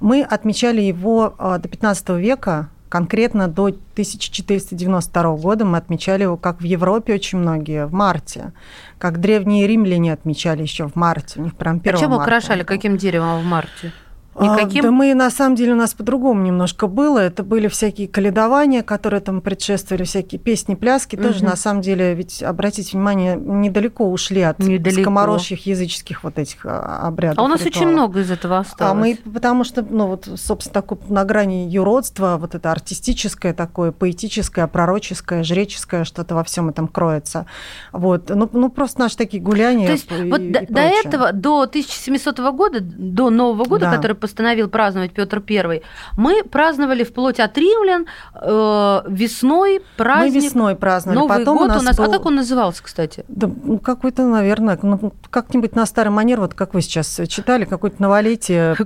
Мы 0.00 0.22
отмечали 0.22 0.80
его 0.80 1.34
а, 1.38 1.58
до 1.58 1.68
15 1.68 2.10
века, 2.10 2.68
конкретно 2.90 3.48
до 3.48 3.68
1492 3.68 5.36
года 5.36 5.64
мы 5.64 5.78
отмечали 5.78 6.24
его, 6.24 6.36
как 6.36 6.60
в 6.60 6.64
Европе 6.64 7.14
очень 7.14 7.38
многие, 7.38 7.86
в 7.86 7.92
марте, 7.94 8.52
как 8.98 9.18
древние 9.18 9.66
римляне 9.66 10.12
отмечали 10.12 10.60
еще 10.60 10.88
в 10.88 10.94
марте, 10.94 11.40
у 11.40 11.42
них 11.42 11.54
прям 11.56 11.76
1 11.76 11.94
А 11.94 11.98
чем 11.98 12.10
марта 12.10 12.24
украшали, 12.24 12.64
каким 12.64 12.98
деревом 12.98 13.40
в 13.40 13.44
марте? 13.44 13.92
Никаким? 14.34 14.80
А, 14.80 14.82
да 14.84 14.90
мы, 14.90 15.14
на 15.14 15.30
самом 15.30 15.56
деле, 15.56 15.72
у 15.72 15.76
нас 15.76 15.92
по-другому 15.94 16.42
немножко 16.42 16.86
было. 16.86 17.18
Это 17.18 17.42
были 17.42 17.68
всякие 17.68 18.08
каледования, 18.08 18.82
которые 18.82 19.20
там 19.20 19.40
предшествовали, 19.40 20.04
всякие 20.04 20.38
песни, 20.38 20.74
пляски. 20.74 21.16
Угу. 21.16 21.22
Тоже, 21.22 21.44
на 21.44 21.56
самом 21.56 21.82
деле, 21.82 22.14
ведь, 22.14 22.42
обратите 22.42 22.92
внимание, 22.92 23.36
недалеко 23.36 24.10
ушли 24.10 24.42
от 24.42 24.58
недалеко. 24.58 25.02
скоморожьих 25.02 25.66
языческих 25.66 26.24
вот 26.24 26.38
этих 26.38 26.64
а, 26.64 27.06
обрядов. 27.06 27.38
А 27.38 27.42
у 27.42 27.48
нас 27.48 27.60
ритуалов. 27.60 27.76
очень 27.76 27.92
много 27.92 28.20
из 28.20 28.30
этого 28.30 28.58
осталось. 28.58 28.90
А 28.90 28.94
мы, 28.94 29.32
потому 29.32 29.64
что, 29.64 29.84
ну 29.88 30.06
вот, 30.06 30.28
собственно, 30.36 30.72
такое 30.72 30.98
на 31.08 31.24
грани 31.24 31.68
юродства, 31.68 32.36
вот 32.40 32.54
это 32.54 32.70
артистическое 32.70 33.52
такое, 33.52 33.92
поэтическое, 33.92 34.66
пророческое, 34.66 35.42
жреческое, 35.42 36.04
что-то 36.04 36.34
во 36.34 36.44
всем 36.44 36.70
этом 36.70 36.88
кроется. 36.88 37.46
Вот. 37.92 38.30
Ну, 38.30 38.48
ну 38.52 38.70
просто 38.70 39.00
наши 39.00 39.16
такие 39.16 39.42
гуляния 39.42 39.86
То 39.86 39.92
есть 39.92 40.10
и, 40.10 40.30
вот 40.30 40.40
и 40.40 40.50
до, 40.50 40.66
до 40.68 40.80
этого, 40.80 41.32
до 41.32 41.62
1700 41.62 42.38
года, 42.54 42.80
до 42.80 43.30
Нового 43.30 43.64
года, 43.64 43.86
да. 43.86 43.96
который 43.96 44.16
постановил 44.22 44.68
праздновать 44.68 45.12
Петр 45.12 45.42
I, 45.50 45.82
мы 46.16 46.44
праздновали 46.44 47.02
вплоть 47.02 47.40
от 47.40 47.58
римлян 47.58 48.06
э, 48.40 49.02
весной 49.08 49.82
праздник. 49.96 50.34
Мы 50.34 50.40
весной 50.40 50.76
праздновали. 50.76 51.18
Новый 51.18 51.38
Потом 51.38 51.58
год 51.58 51.66
у 51.66 51.68
нас, 51.68 51.82
у 51.82 51.84
нас 51.84 51.96
был... 51.96 52.04
А 52.04 52.08
как 52.08 52.26
он 52.26 52.36
назывался, 52.36 52.84
кстати? 52.84 53.24
Да, 53.26 53.50
ну, 53.64 53.78
какой-то, 53.78 54.24
наверное, 54.24 54.78
ну, 54.80 55.12
как-нибудь 55.28 55.74
на 55.74 55.84
старый 55.86 56.12
манер, 56.12 56.40
вот 56.40 56.54
как 56.54 56.72
вы 56.72 56.82
сейчас 56.82 57.20
читали, 57.28 57.64
какой-то 57.72 58.00
новолетие. 58.00 58.76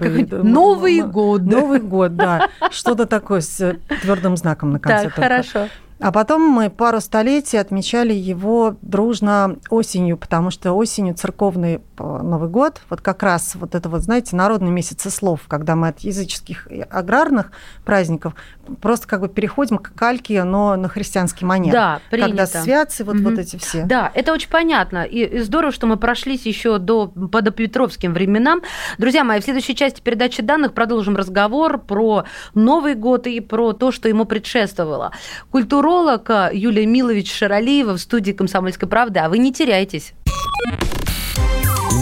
Новый 0.43 1.03
год. 1.03 1.43
Новый 1.43 1.81
год, 1.81 2.17
да. 2.17 2.49
Что-то 2.71 3.05
такое 3.05 3.43
с 3.43 3.77
твердым 4.01 4.39
знаком 4.39 4.73
на 4.73 4.81
конце. 4.81 5.11
Так, 5.11 5.15
хорошо. 5.15 5.69
А 5.99 6.13
потом 6.13 6.43
мы 6.43 6.69
пару 6.69 7.01
столетий 7.01 7.57
отмечали 7.57 8.13
его 8.13 8.77
дружно 8.83 9.57
осенью, 9.71 10.19
потому 10.19 10.51
что 10.51 10.73
осенью 10.73 11.15
церковный 11.15 11.77
э, 11.77 11.79
Новый 11.99 12.51
год, 12.51 12.83
вот 12.91 13.01
как 13.01 13.23
раз 13.23 13.55
вот 13.55 13.75
это 13.75 13.89
вот, 13.89 14.03
знаете, 14.03 14.37
народный 14.37 14.71
месяц 14.71 15.11
слов, 15.13 15.41
когда 15.49 15.75
мы 15.75 15.89
от 15.89 16.01
языческих 16.01 16.71
и 16.71 16.81
аграрных 16.81 17.51
праздников 17.85 18.35
просто 18.83 19.07
как 19.07 19.21
бы 19.21 19.29
переходим 19.29 19.79
к 19.79 19.95
кальке, 19.95 20.45
но 20.45 20.77
на 20.77 20.89
христианский 20.89 21.47
манер. 21.47 21.73
Да, 21.73 22.01
принято. 22.11 22.29
Когда 22.29 22.47
святцы, 22.47 23.03
вот, 23.03 23.17
угу. 23.17 23.31
вот 23.31 23.39
эти 23.39 23.57
все. 23.57 23.85
Да, 23.85 24.11
это 24.13 24.33
очень 24.33 24.51
понятно. 24.51 25.05
И, 25.05 25.25
и 25.25 25.39
здорово, 25.39 25.73
что 25.73 25.87
мы 25.87 25.97
прошлись 25.97 26.45
еще 26.45 26.79
до 26.79 27.07
подопетровским 27.07 28.13
временам. 28.13 28.61
Друзья 28.99 29.25
мои, 29.25 29.41
в 29.41 29.45
следующей 29.45 29.75
части 29.75 30.03
передачи 30.03 30.43
данных 30.43 30.75
продолжим 30.75 31.17
разговор 31.17 31.79
про 31.79 32.25
Новый 32.55 32.95
год 32.97 33.27
и 33.27 33.41
про 33.41 33.73
то, 33.73 33.93
что 33.93 34.09
ему 34.11 34.27
предшествовало. 34.27 35.13
Культура 35.51 35.86
культуролог 35.87 36.53
Юлия 36.53 36.85
Милович 36.85 37.33
Шаралиева 37.33 37.93
в 37.93 37.99
студии 37.99 38.33
«Комсомольской 38.33 38.89
правды». 38.89 39.21
А 39.21 39.29
вы 39.29 39.39
не 39.39 39.53
теряйтесь. 39.53 40.15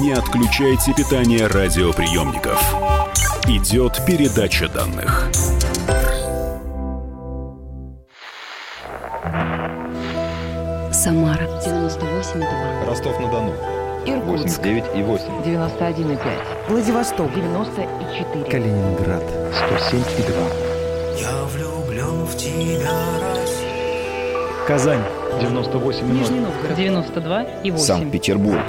Не 0.01 0.13
отключайте 0.13 0.95
питание 0.95 1.47
радиоприемников. 1.47 2.59
Идет 3.47 4.01
передача 4.07 4.69
данных. 4.69 5.29
Самара 10.91 11.45
98,2. 11.67 12.87
Ростов-на-Дону. 12.87 13.53
Иркутск 14.07 14.61
89 14.61 14.85
и 14.97 15.03
8. 15.03 15.27
91,5. 15.45 16.19
Владивосток 16.71 17.35
94. 17.35 18.45
Калининград 18.51 19.25
107 19.53 20.01
и 20.01 20.23
2. 20.23 20.75
Я 21.21 21.45
влюблен 21.45 22.25
в 22.25 22.35
тебя, 22.37 23.14
Казань 24.67 25.03
98 25.41 26.01
и 26.01 26.09
0. 26.09 26.19
Нижний 26.19 26.41
Новгород 26.41 26.75
92 26.75 27.43
и 27.65 27.71
8. 27.71 27.85
Санкт-Петербург. 27.85 28.61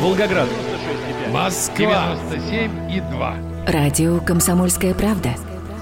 Волгоград. 0.00 0.48
Москва. 1.32 2.16
97 2.30 2.92
и 2.92 3.00
2. 3.00 3.34
Радио 3.66 4.20
«Комсомольская 4.20 4.94
правда». 4.94 5.30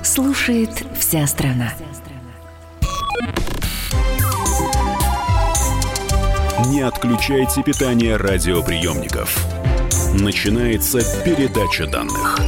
Слушает 0.03 0.71
вся 0.99 1.27
страна. 1.27 1.75
Не 6.69 6.81
отключайте 6.81 7.63
питание 7.63 8.17
радиоприемников. 8.17 9.47
Начинается 10.15 11.01
передача 11.25 11.87
данных. 11.87 12.39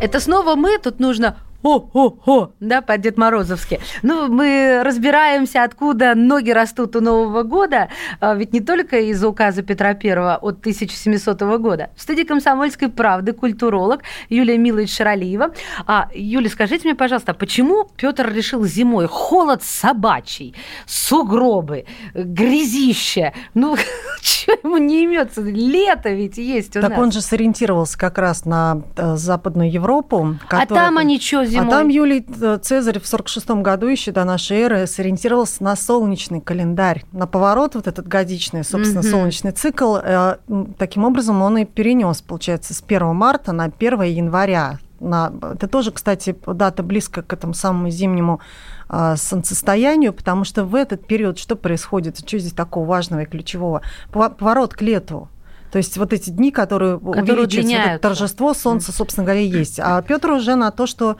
Это 0.00 0.20
снова 0.20 0.54
мы, 0.54 0.78
тут 0.78 1.00
нужно 1.00 1.36
о-о-о, 1.62 2.52
да, 2.60 2.82
по 2.82 2.96
Дед 2.98 3.18
Морозовски. 3.18 3.80
Ну, 4.02 4.28
мы 4.28 4.82
разбираемся, 4.84 5.64
откуда 5.64 6.14
ноги 6.14 6.50
растут 6.50 6.94
у 6.94 7.00
Нового 7.00 7.42
года, 7.42 7.88
а 8.20 8.34
ведь 8.34 8.52
не 8.52 8.60
только 8.60 9.00
из 9.00 9.24
указа 9.24 9.62
Петра 9.62 9.88
I 9.88 10.36
от 10.36 10.60
1700 10.60 11.40
года. 11.58 11.90
В 11.96 12.02
студии 12.02 12.22
«Комсомольской 12.22 12.88
правды» 12.88 13.32
культуролог 13.32 14.02
Юлия 14.28 14.56
Милович 14.56 14.94
Шаралиева. 14.94 15.52
А, 15.86 16.08
Юля, 16.14 16.48
скажите 16.48 16.84
мне, 16.84 16.94
пожалуйста, 16.94 17.34
почему 17.34 17.88
Петр 17.96 18.32
решил 18.32 18.64
зимой 18.64 19.08
холод 19.08 19.64
собачий, 19.64 20.54
сугробы, 20.86 21.86
грязище? 22.14 23.32
Ну, 23.54 23.76
что 24.22 24.52
ему 24.62 24.76
не 24.76 25.02
имется? 25.02 25.40
Лето 25.40 26.10
ведь 26.10 26.38
есть 26.38 26.70
у 26.76 26.80
так 26.80 26.82
нас. 26.82 26.90
Так 26.90 26.98
он 26.98 27.12
же 27.12 27.20
сориентировался 27.20 27.98
как 27.98 28.18
раз 28.18 28.44
на 28.44 28.82
э, 28.96 29.16
Западную 29.16 29.72
Европу. 29.72 30.36
А 30.48 30.66
там 30.66 30.98
они 30.98 31.20
что, 31.20 31.47
зимой. 31.48 31.66
А 31.66 31.70
там 31.70 31.88
Юлий 31.88 32.24
э, 32.40 32.58
Цезарь 32.62 33.00
в 33.00 33.06
46 33.06 33.50
году 33.50 33.86
еще 33.86 34.12
до 34.12 34.24
нашей 34.24 34.58
эры 34.58 34.86
сориентировался 34.86 35.62
на 35.62 35.76
солнечный 35.76 36.40
календарь, 36.40 37.04
на 37.12 37.26
поворот 37.26 37.74
вот 37.74 37.86
этот 37.86 38.06
годичный, 38.06 38.64
собственно, 38.64 39.00
mm-hmm. 39.00 39.10
солнечный 39.10 39.52
цикл. 39.52 39.96
Э, 39.96 40.36
таким 40.78 41.04
образом 41.04 41.42
он 41.42 41.58
и 41.58 41.64
перенес, 41.64 42.22
получается, 42.22 42.74
с 42.74 42.82
1 42.86 43.14
марта 43.14 43.52
на 43.52 43.64
1 43.64 44.02
января. 44.02 44.78
На, 45.00 45.32
это 45.54 45.68
тоже, 45.68 45.92
кстати, 45.92 46.36
дата 46.46 46.82
близко 46.82 47.22
к 47.22 47.32
этому 47.32 47.54
самому 47.54 47.88
зимнему 47.90 48.40
э, 48.88 49.16
солнцестоянию, 49.16 50.12
потому 50.12 50.44
что 50.44 50.64
в 50.64 50.74
этот 50.74 51.06
период 51.06 51.38
что 51.38 51.56
происходит, 51.56 52.18
что 52.18 52.38
здесь 52.38 52.52
такого 52.52 52.84
важного 52.84 53.20
и 53.20 53.26
ключевого? 53.26 53.82
Поворот 54.10 54.74
к 54.74 54.82
лету. 54.82 55.28
То 55.70 55.78
есть 55.78 55.96
вот 55.98 56.12
эти 56.12 56.30
дни, 56.30 56.50
которые, 56.50 56.98
которые 56.98 57.46
увеличиваются, 57.46 57.92
вот 57.92 58.00
торжество 58.00 58.54
солнца, 58.54 58.92
собственно 58.92 59.24
говоря, 59.24 59.40
есть. 59.40 59.78
А 59.80 60.00
Петр 60.02 60.30
уже 60.30 60.54
на 60.54 60.70
то, 60.70 60.86
что 60.86 61.18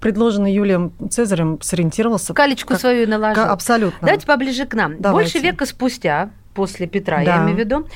предложенный 0.00 0.52
Юлием 0.54 0.92
Цезарем, 1.10 1.60
сориентировался. 1.60 2.32
Калечку 2.34 2.70
как, 2.70 2.80
свою 2.80 3.08
наложил. 3.08 3.44
Абсолютно. 3.44 3.98
Давайте 4.00 4.26
поближе 4.26 4.66
к 4.66 4.74
нам. 4.74 5.00
Давайте. 5.00 5.32
Больше 5.32 5.46
века 5.46 5.66
спустя, 5.66 6.30
после 6.54 6.86
Петра, 6.86 7.16
да. 7.18 7.36
я 7.36 7.42
имею 7.42 7.56
в 7.56 7.58
виду, 7.58 7.86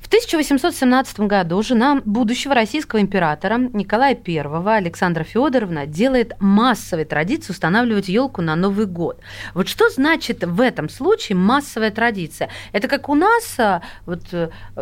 в 0.00 0.06
1817 0.06 1.20
году 1.20 1.62
жена 1.62 2.00
будущего 2.04 2.54
российского 2.54 3.00
императора 3.00 3.58
Николая 3.58 4.18
I 4.26 4.78
Александра 4.78 5.24
Федоровна 5.24 5.86
делает 5.86 6.32
массовой 6.40 7.04
традицию 7.04 7.52
устанавливать 7.52 8.08
елку 8.08 8.40
на 8.42 8.56
Новый 8.56 8.86
год. 8.86 9.20
Вот 9.54 9.68
что 9.68 9.88
значит 9.90 10.42
в 10.42 10.60
этом 10.60 10.88
случае 10.88 11.36
массовая 11.36 11.90
традиция? 11.90 12.48
Это 12.72 12.88
как 12.88 13.08
у 13.08 13.14
нас 13.14 13.54
а, 13.58 13.82
вот 14.06 14.22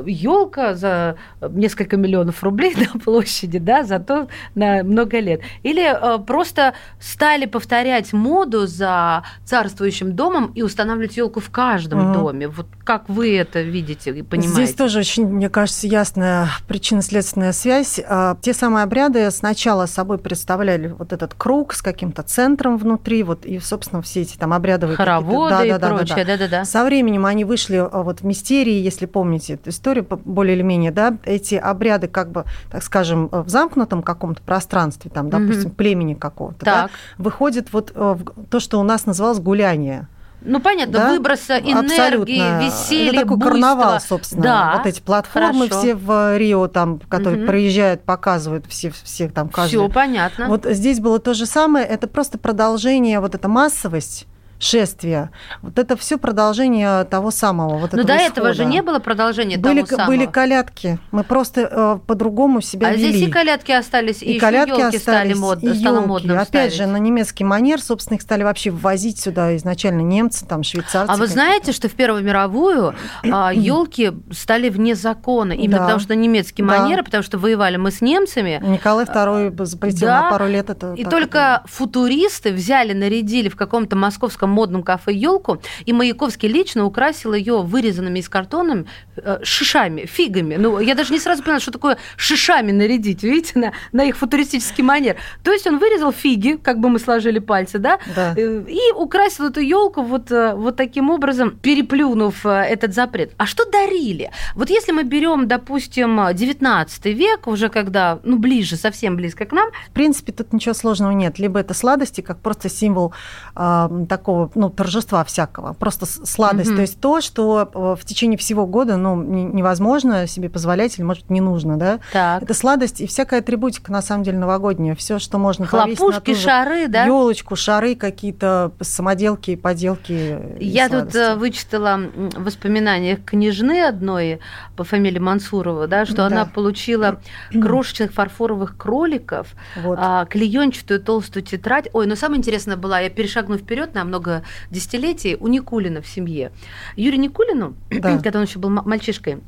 елка 0.07 0.75
за 0.75 1.17
несколько 1.41 1.97
миллионов 1.97 2.43
рублей 2.43 2.75
на 2.95 3.01
площади, 3.01 3.59
да, 3.59 3.83
зато 3.83 4.29
на 4.55 4.85
много 4.85 5.19
лет. 5.19 5.41
Или 5.63 5.85
а, 5.85 6.19
просто 6.19 6.75
стали 7.01 7.47
повторять 7.47 8.13
моду 8.13 8.67
за 8.67 9.25
царствующим 9.45 10.15
домом 10.15 10.53
и 10.55 10.63
устанавливать 10.63 11.17
елку 11.17 11.41
в 11.41 11.51
каждом 11.51 12.13
угу. 12.13 12.21
доме. 12.21 12.49
Вот 12.49 12.67
как 12.85 13.09
вы 13.09 13.37
это 13.37 13.63
видите 13.63 14.11
и 14.11 14.23
понимаете? 14.23 14.65
Здесь 14.65 14.75
тоже 14.75 15.08
очень, 15.09 15.27
мне 15.27 15.49
кажется, 15.49 15.87
ясная 15.87 16.49
причинно-следственная 16.67 17.53
связь. 17.53 17.99
А, 18.07 18.37
те 18.43 18.53
самые 18.53 18.85
обряды 18.85 19.31
сначала 19.31 19.87
собой 19.87 20.19
представляли 20.19 20.89
вот 20.89 21.15
этот 21.15 21.33
круг 21.33 21.73
с 21.73 21.81
каким-то 21.81 22.23
центром 22.23 22.77
внутри, 22.77 23.23
вот 23.23 23.47
и, 23.47 23.59
собственно, 23.59 24.03
все 24.03 24.21
эти 24.23 24.37
там 24.37 24.53
обрядовые 24.53 24.97
хороводы 24.97 25.55
да, 25.55 25.65
и 25.65 25.79
да, 25.79 25.89
прочее, 25.89 26.27
да-да-да. 26.27 26.65
Со 26.67 26.85
временем 26.85 27.25
они 27.25 27.47
вышли 27.47 27.77
а, 27.77 28.03
вот 28.03 28.21
в 28.21 28.25
мистерии, 28.25 28.83
если 28.83 29.07
помните 29.07 29.55
эту 29.55 29.71
историю, 29.71 30.07
более 30.25 30.57
или 30.57 30.63
менее, 30.63 30.91
да, 30.91 31.17
эти 31.25 31.55
обряды 31.55 32.07
как 32.09 32.31
бы, 32.31 32.45
так 32.71 32.83
скажем, 32.83 33.29
в 33.33 33.49
замкнутом 33.49 34.03
каком-то 34.03 34.43
пространстве, 34.43 35.11
там, 35.11 35.31
допустим, 35.31 35.69
угу. 35.69 35.77
племени 35.77 36.13
какого-то, 36.13 36.65
да, 36.65 36.91
выходит 37.17 37.73
вот 37.73 37.95
то, 37.95 38.61
что 38.61 38.79
у 38.79 38.83
нас 38.83 39.07
называлось 39.07 39.39
гуляние. 39.39 40.07
Ну, 40.41 40.61
понятно, 40.61 40.93
да? 40.93 41.11
выброса 41.11 41.59
энергии, 41.59 41.95
Абсолютно. 41.95 42.65
веселья, 42.65 43.11
Это 43.11 43.21
такой 43.23 43.37
буйства. 43.37 43.51
карнавал, 43.51 44.01
собственно. 44.01 44.43
Да. 44.43 44.75
Вот 44.77 44.87
эти 44.87 45.01
платформы 45.01 45.69
Хорошо. 45.69 45.81
все 45.81 45.95
в 45.95 46.39
Рио, 46.39 46.69
там, 46.69 47.01
которые 47.09 47.41
угу. 47.41 47.49
проезжают, 47.49 48.05
показывают 48.05 48.67
все, 48.69 48.91
всех 48.91 49.33
там 49.33 49.49
каждый. 49.49 49.71
Все 49.71 49.89
понятно. 49.89 50.47
Вот 50.47 50.65
здесь 50.65 51.01
было 51.01 51.19
то 51.19 51.35
же 51.35 51.47
самое. 51.47 51.85
Это 51.85 52.07
просто 52.07 52.39
продолжение, 52.39 53.21
вот 53.21 53.35
эта 53.35 53.49
массовость 53.49 54.27
шествия. 54.59 55.31
Вот 55.63 55.79
это 55.79 55.97
все 55.97 56.19
продолжение 56.19 57.05
того 57.05 57.31
самого. 57.31 57.79
Вот 57.79 57.93
Но 57.93 58.03
до 58.03 58.15
этого 58.15 58.53
же 58.53 58.65
не 58.65 58.83
было 58.83 58.99
продолжения 58.99 59.57
были, 59.57 59.83
того 59.83 59.87
самого. 59.87 60.07
Были 60.07 60.27
колядки. 60.27 60.99
Мы 61.11 61.25
просто 61.25 61.61
э, 61.61 61.99
по-другому 62.07 62.61
себя 62.61 62.89
а 62.89 62.93
вели. 62.93 63.09
А 63.09 63.13
здесь 63.13 63.29
и 63.29 63.31
колядки 63.31 63.73
остались, 63.73 64.23
и, 64.23 64.37
и 64.37 64.39
колядки 64.39 64.81
остались, 64.81 65.03
стали 65.03 65.35
мод... 65.35 65.63
и 65.63 65.75
стало 65.75 66.01
модным 66.01 66.37
Опять 66.37 66.49
ставить. 66.49 66.75
же, 66.75 66.87
на 66.87 66.97
немецкий 66.97 67.45
манер, 67.45 67.81
собственно, 67.81 68.17
их 68.17 68.23
стали 68.23 68.43
вообще 68.43 68.71
ввозить 68.71 69.21
сюда 69.21 69.57
изначально 69.57 70.01
немцы, 70.01 70.47
там, 70.47 70.63
швейцарцы. 70.63 71.13
А 71.13 71.17
вы 71.17 71.27
знаете, 71.27 71.73
что 71.73 71.89
в 71.89 71.93
Первую 71.93 72.23
мировую 72.23 72.95
елки 73.23 74.07
а, 74.07 74.15
стали 74.33 74.69
вне 74.69 74.95
закона, 74.95 75.53
именно 75.53 75.79
да. 75.79 75.85
потому 75.85 76.01
что 76.01 76.15
немецкий 76.15 76.63
да. 76.63 76.79
манер, 76.79 77.05
потому 77.05 77.23
что 77.23 77.39
воевали 77.39 77.77
мы 77.77 77.91
с 77.91 78.01
немцами. 78.01 78.61
Николай 78.65 79.05
II 79.05 79.65
запретил 79.65 80.09
да. 80.09 80.23
на 80.23 80.31
пару 80.31 80.47
лет 80.47 80.71
это. 80.71 80.95
И 80.95 81.05
только 81.05 81.39
это. 81.39 81.63
футуристы 81.67 82.53
взяли, 82.53 82.93
нарядили 82.93 83.49
в 83.49 83.57
каком-то 83.57 83.97
московском 83.97 84.48
московском 84.49 84.59
модном 84.59 84.83
кафе 84.83 85.13
елку, 85.13 85.61
и 85.87 85.93
Маяковский 85.93 86.49
лично 86.49 86.85
украсил 86.85 87.35
ее 87.35 87.63
вырезанными 87.63 88.19
из 88.19 88.29
картона 88.29 88.85
э, 89.17 89.39
шишами, 89.43 90.07
фигами. 90.07 90.57
Ну, 90.57 90.81
я 90.81 90.95
даже 90.95 91.13
не 91.13 91.21
сразу 91.21 91.43
поняла, 91.43 91.61
что 91.61 91.71
такое 91.71 91.97
шишами 92.17 92.73
нарядить, 92.73 93.23
видите, 93.23 93.59
на, 93.59 93.73
на 93.93 94.05
их 94.05 94.17
футуристический 94.17 94.85
манер. 94.85 95.17
То 95.45 95.53
есть 95.53 95.67
он 95.67 95.79
вырезал 95.79 96.13
фиги, 96.13 96.59
как 96.63 96.79
бы 96.79 96.89
мы 96.89 96.99
сложили 96.99 97.39
пальцы, 97.39 97.79
да, 97.79 97.99
да. 98.17 98.35
Э, 98.37 98.65
и 98.69 98.93
украсил 98.95 99.47
эту 99.47 99.61
елку 99.61 100.03
вот, 100.03 100.33
э, 100.33 100.55
вот 100.55 100.77
таким 100.77 101.11
образом, 101.11 101.51
переплюнув 101.51 102.47
этот 102.47 102.95
запрет. 102.95 103.33
А 103.37 103.47
что 103.47 103.65
дарили? 103.71 104.31
Вот 104.55 104.71
если 104.71 104.93
мы 104.93 105.05
берем, 105.05 105.47
допустим, 105.47 106.21
19 106.33 107.05
век, 107.07 107.47
уже 107.47 107.69
когда, 107.69 108.19
ну, 108.25 108.39
ближе, 108.39 108.77
совсем 108.77 109.17
близко 109.17 109.45
к 109.45 109.53
нам. 109.53 109.69
В 109.91 109.93
принципе, 109.93 110.33
тут 110.33 110.53
ничего 110.53 110.75
сложного 110.75 111.13
нет. 111.13 111.39
Либо 111.39 111.61
это 111.61 111.75
сладости, 111.75 112.21
как 112.21 112.41
просто 112.41 112.69
символ 112.69 113.13
э, 113.55 113.89
такого 114.09 114.38
такого 114.47 114.51
ну, 114.55 114.71
торжества 114.71 115.25
всякого, 115.25 115.73
просто 115.73 116.07
сладость. 116.07 116.71
Mm-hmm. 116.71 116.77
То 116.77 116.83
есть 116.83 117.01
то, 117.01 117.21
что 117.21 117.71
э, 117.73 118.01
в 118.01 118.05
течение 118.05 118.39
всего 118.39 118.67
года 118.67 118.97
ну, 118.97 119.23
невозможно 119.23 120.27
себе 120.27 120.49
позволять 120.49 120.97
или, 120.99 121.05
может, 121.05 121.31
не 121.31 121.41
нужно. 121.41 121.77
Да? 121.77 122.01
Так. 122.13 122.43
Это 122.43 122.55
сладость 122.55 123.01
и 123.01 123.07
всякая 123.07 123.41
атрибутика, 123.41 123.93
на 123.93 124.03
самом 124.03 124.25
деле, 124.25 124.39
новогодняя. 124.39 124.95
Все, 124.95 125.19
что 125.19 125.39
можно 125.39 125.67
Хлопушки, 125.67 126.35
шары, 126.35 126.89
да? 126.89 127.05
Елочку, 127.05 127.57
шары, 127.57 127.95
какие-то 127.95 128.73
самоделки, 128.81 129.57
поделки. 129.57 130.39
Я 130.61 130.89
тут 130.89 131.15
э, 131.15 131.35
вычитала 131.35 132.01
воспоминания 132.37 133.17
княжны 133.17 133.83
одной 133.83 134.41
по 134.77 134.85
фамилии 134.85 135.19
Мансурова, 135.19 135.87
да, 135.87 136.07
что 136.07 136.17
да. 136.17 136.27
она 136.27 136.45
получила 136.47 137.21
крошечных 137.53 138.13
фарфоровых 138.13 138.77
кроликов, 138.77 139.49
вот. 139.77 139.99
А, 140.01 140.25
клеенчатую 140.27 141.01
толстую 141.01 141.43
тетрадь. 141.43 141.89
Ой, 141.93 142.07
но 142.07 142.15
самое 142.15 142.39
интересное 142.39 142.77
было, 142.77 143.01
я 143.03 143.11
перешагну 143.11 143.59
вперед 143.59 143.95
на 143.95 144.05
много 144.29 144.43
десятилетий 144.71 145.37
у 145.41 145.49
Никулина 145.49 146.03
в 146.03 146.07
семье. 146.07 146.53
Юрию 146.97 147.21
Никулину, 147.21 147.75
да. 147.91 148.19
когда 148.19 148.39
он 148.39 148.45
еще 148.45 148.59
был 148.59 148.71
мальчишкой, 148.71 149.41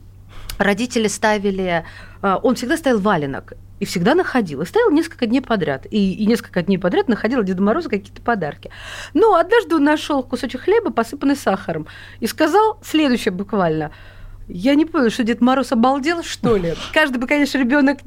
родители 0.59 1.09
ставили, 1.09 1.85
э, 2.23 2.37
он 2.43 2.55
всегда 2.55 2.77
ставил 2.77 3.01
валенок 3.01 3.53
и 3.79 3.85
всегда 3.85 4.15
находил. 4.15 4.63
И 4.63 4.67
ставил 4.67 4.91
несколько 4.91 5.27
дней 5.27 5.41
подряд. 5.41 5.87
И, 5.91 6.15
и 6.15 6.27
несколько 6.27 6.63
дней 6.63 6.79
подряд 6.79 7.09
находил 7.09 7.43
Деду 7.43 7.63
Морозу 7.63 7.89
какие-то 7.89 8.23
подарки. 8.23 8.71
Но 9.15 9.37
однажды 9.37 9.77
он 9.77 9.85
нашел 9.85 10.23
кусочек 10.23 10.63
хлеба, 10.63 10.91
посыпанный 10.91 11.37
сахаром, 11.37 11.87
и 12.21 12.27
сказал 12.27 12.79
следующее 12.83 13.33
буквально– 13.33 13.93
я 14.53 14.75
не 14.75 14.85
поняла, 14.85 15.11
что 15.11 15.25
Дед 15.25 15.41
Мороз 15.41 15.73
обалдел, 15.73 16.23
что 16.23 16.57
ли? 16.57 16.75
Каждый 16.93 17.19
бы, 17.19 17.27
конечно, 17.27 17.59
ребенок, 17.59 17.99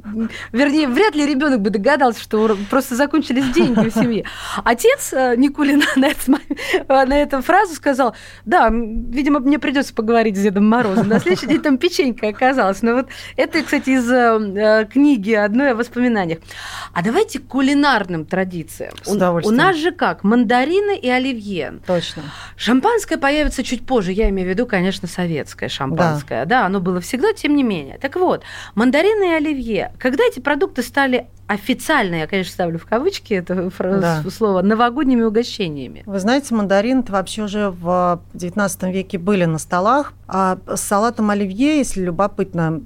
вернее, 0.51 0.87
вряд 0.87 1.15
ли 1.15 1.25
ребенок 1.25 1.61
бы 1.61 1.69
догадался, 1.69 2.21
что 2.21 2.57
просто 2.69 2.95
закончились 2.95 3.49
деньги 3.49 3.89
в 3.89 3.93
семье. 3.93 4.25
Отец 4.63 5.13
э, 5.13 5.35
Никулина 5.37 5.85
на, 5.95 6.07
это, 6.07 6.39
на 6.87 7.21
эту 7.21 7.41
фразу 7.41 7.75
сказал, 7.75 8.15
да, 8.45 8.69
видимо, 8.69 9.39
мне 9.39 9.59
придется 9.59 9.93
поговорить 9.93 10.37
с 10.37 10.41
Дедом 10.41 10.67
Морозом. 10.67 11.07
На 11.07 11.19
следующий 11.19 11.47
день 11.47 11.61
там 11.61 11.77
печенька 11.77 12.27
оказалась. 12.27 12.81
Но 12.81 12.95
вот 12.95 13.07
это, 13.37 13.63
кстати, 13.63 13.91
из 13.91 14.09
э, 14.11 14.87
книги 14.91 15.33
одной 15.33 15.71
о 15.71 15.75
воспоминаниях. 15.75 16.39
А 16.93 17.01
давайте 17.01 17.39
к 17.39 17.47
кулинарным 17.47 18.25
традициям. 18.25 18.93
С 19.03 19.09
у, 19.09 19.47
у 19.47 19.51
нас 19.51 19.77
же 19.77 19.91
как? 19.91 20.23
Мандарины 20.23 20.97
и 20.97 21.09
оливье. 21.09 21.79
Точно. 21.87 22.23
Шампанское 22.55 23.17
появится 23.17 23.63
чуть 23.63 23.85
позже. 23.85 24.11
Я 24.11 24.29
имею 24.29 24.47
в 24.47 24.51
виду, 24.51 24.65
конечно, 24.65 25.07
советское 25.07 25.69
шампанское. 25.69 26.29
Да 26.29 26.32
русское, 26.33 26.45
да, 26.45 26.65
оно 26.65 26.79
было 26.79 26.99
всегда, 26.99 27.33
тем 27.33 27.55
не 27.55 27.63
менее. 27.63 27.97
Так 27.97 28.15
вот, 28.15 28.43
мандарины 28.75 29.31
и 29.31 29.33
оливье, 29.33 29.93
когда 29.99 30.23
эти 30.23 30.39
продукты 30.39 30.81
стали 30.81 31.27
официально, 31.47 32.15
я, 32.15 32.27
конечно, 32.27 32.53
ставлю 32.53 32.79
в 32.79 32.85
кавычки 32.85 33.33
это 33.33 33.69
да. 33.79 34.23
слово, 34.29 34.61
новогодними 34.61 35.23
угощениями. 35.23 36.03
Вы 36.05 36.19
знаете, 36.19 36.55
мандарины 36.55 37.01
это 37.01 37.11
вообще 37.11 37.43
уже 37.43 37.69
в 37.69 38.21
XIX 38.33 38.91
веке 38.91 39.17
были 39.17 39.45
на 39.45 39.59
столах. 39.59 40.13
А 40.27 40.57
с 40.67 40.81
салатом 40.81 41.29
оливье, 41.29 41.77
если 41.77 42.01
любопытно, 42.01 42.81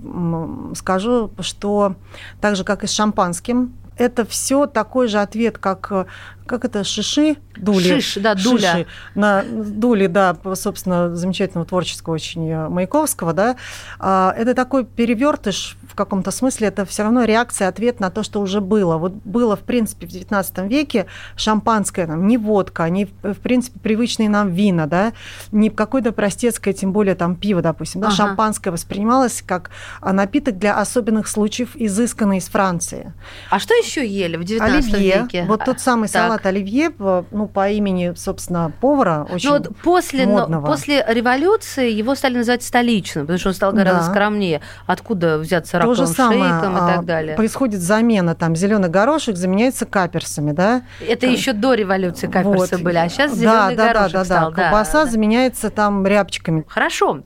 скажу, 0.76 1.32
что 1.40 1.96
так 2.42 2.56
же, 2.56 2.64
как 2.64 2.84
и 2.84 2.88
с 2.88 2.92
шампанским, 2.92 3.74
это 3.98 4.26
все 4.26 4.66
такой 4.68 5.08
же 5.08 5.20
ответ, 5.20 5.58
как 5.58 6.08
как 6.48 6.66
это, 6.66 6.84
шиши, 6.84 7.38
дули. 7.56 8.00
Шиш, 8.00 8.16
да, 8.16 8.36
дуля. 8.36 8.72
Шиши, 8.72 8.88
на 9.16 9.44
дули, 9.44 10.08
да, 10.08 10.36
собственно, 10.56 11.16
замечательного 11.16 11.68
творческого 11.68 12.14
очень 12.14 12.50
э, 12.50 12.70
Маяковского, 12.70 13.34
да. 13.34 13.56
А, 14.00 14.34
это 14.38 14.54
такой 14.54 14.86
перевертыш 14.86 15.78
в 15.88 15.96
каком-то 15.96 16.32
смысле, 16.32 16.68
это 16.68 16.86
все 16.86 17.04
равно 17.04 17.24
реакция, 17.24 17.68
ответ 17.68 18.00
на 18.00 18.10
то, 18.10 18.24
что 18.24 18.42
уже 18.42 18.62
было. 18.62 18.98
Вот 18.98 19.14
было, 19.14 19.56
в 19.56 19.62
принципе, 19.62 20.08
в 20.08 20.10
XIX 20.10 20.68
веке 20.68 21.08
шампанское, 21.36 22.08
там, 22.08 22.28
не 22.28 22.38
водка, 22.38 22.90
не, 22.90 23.06
в 23.06 23.40
принципе, 23.40 23.80
привычные 23.80 24.30
нам 24.30 24.52
вина, 24.52 24.88
да, 24.88 25.14
не 25.52 25.70
какое-то 25.70 26.12
простецкое, 26.12 26.74
тем 26.74 26.92
более 26.92 27.16
там 27.16 27.36
пиво, 27.36 27.62
допустим, 27.62 28.02
да, 28.02 28.08
ага. 28.08 28.16
шампанское 28.16 28.72
воспринималось 28.72 29.44
как 29.46 29.70
а, 30.02 30.14
напиток 30.14 30.58
для 30.58 30.78
особенных 30.80 31.28
случаев, 31.28 31.72
изысканный 31.76 32.38
из 32.38 32.48
Франции. 32.48 33.14
А 33.50 33.60
что 33.60 33.74
еще 33.74 34.06
ели 34.06 34.38
в 34.38 34.42
XIX 34.42 34.62
Оливье, 34.62 35.22
веке? 35.24 35.46
Вот 35.48 35.66
тот 35.66 35.80
самый 35.80 36.10
так. 36.10 36.24
салат 36.24 36.37
салат 36.38 36.45
оливье, 36.45 36.91
ну, 37.32 37.47
по 37.47 37.69
имени, 37.69 38.13
собственно, 38.15 38.71
повара, 38.80 39.28
очень 39.30 39.50
ну, 39.50 39.58
вот 39.58 39.78
после, 39.84 40.26
модного. 40.26 40.62
Но, 40.62 40.67
после 40.67 41.04
революции 41.08 41.91
его 41.91 42.15
стали 42.15 42.38
называть 42.38 42.63
столичным, 42.63 43.26
потому 43.26 43.39
что 43.39 43.50
он 43.50 43.56
стал 43.56 43.71
гораздо 43.73 44.06
да. 44.06 44.12
скромнее. 44.12 44.62
Откуда 44.86 45.38
взяться 45.38 45.78
раковым 45.78 45.97
То 45.97 46.06
же 46.06 46.12
самое, 46.12 46.43
шейком 46.43 46.76
и 46.76 46.80
так 46.80 47.06
далее. 47.06 47.36
Происходит 47.36 47.82
замена, 47.82 48.36
там, 48.36 48.56
зеленый 48.56 48.89
горошек 48.89 49.36
заменяется 49.36 49.86
каперсами, 49.86 50.52
да? 50.52 50.84
Это 51.08 51.21
там, 51.21 51.32
еще 51.32 51.54
до 51.54 51.73
революции 51.73 52.28
каперсы 52.28 52.76
вот. 52.76 52.84
были, 52.84 52.97
а 52.97 53.10
сейчас 53.10 53.34
зеленый 53.34 53.76
да, 53.76 53.93
горошек 53.93 54.13
да, 54.13 54.19
да, 54.19 54.26
стал. 54.26 54.52
Да, 54.52 54.63
колбаса 54.63 55.06
да, 55.06 55.12
заменяется 55.12 55.69
там 55.69 56.06
рябчиками. 56.06 56.65
Хорошо. 56.67 57.23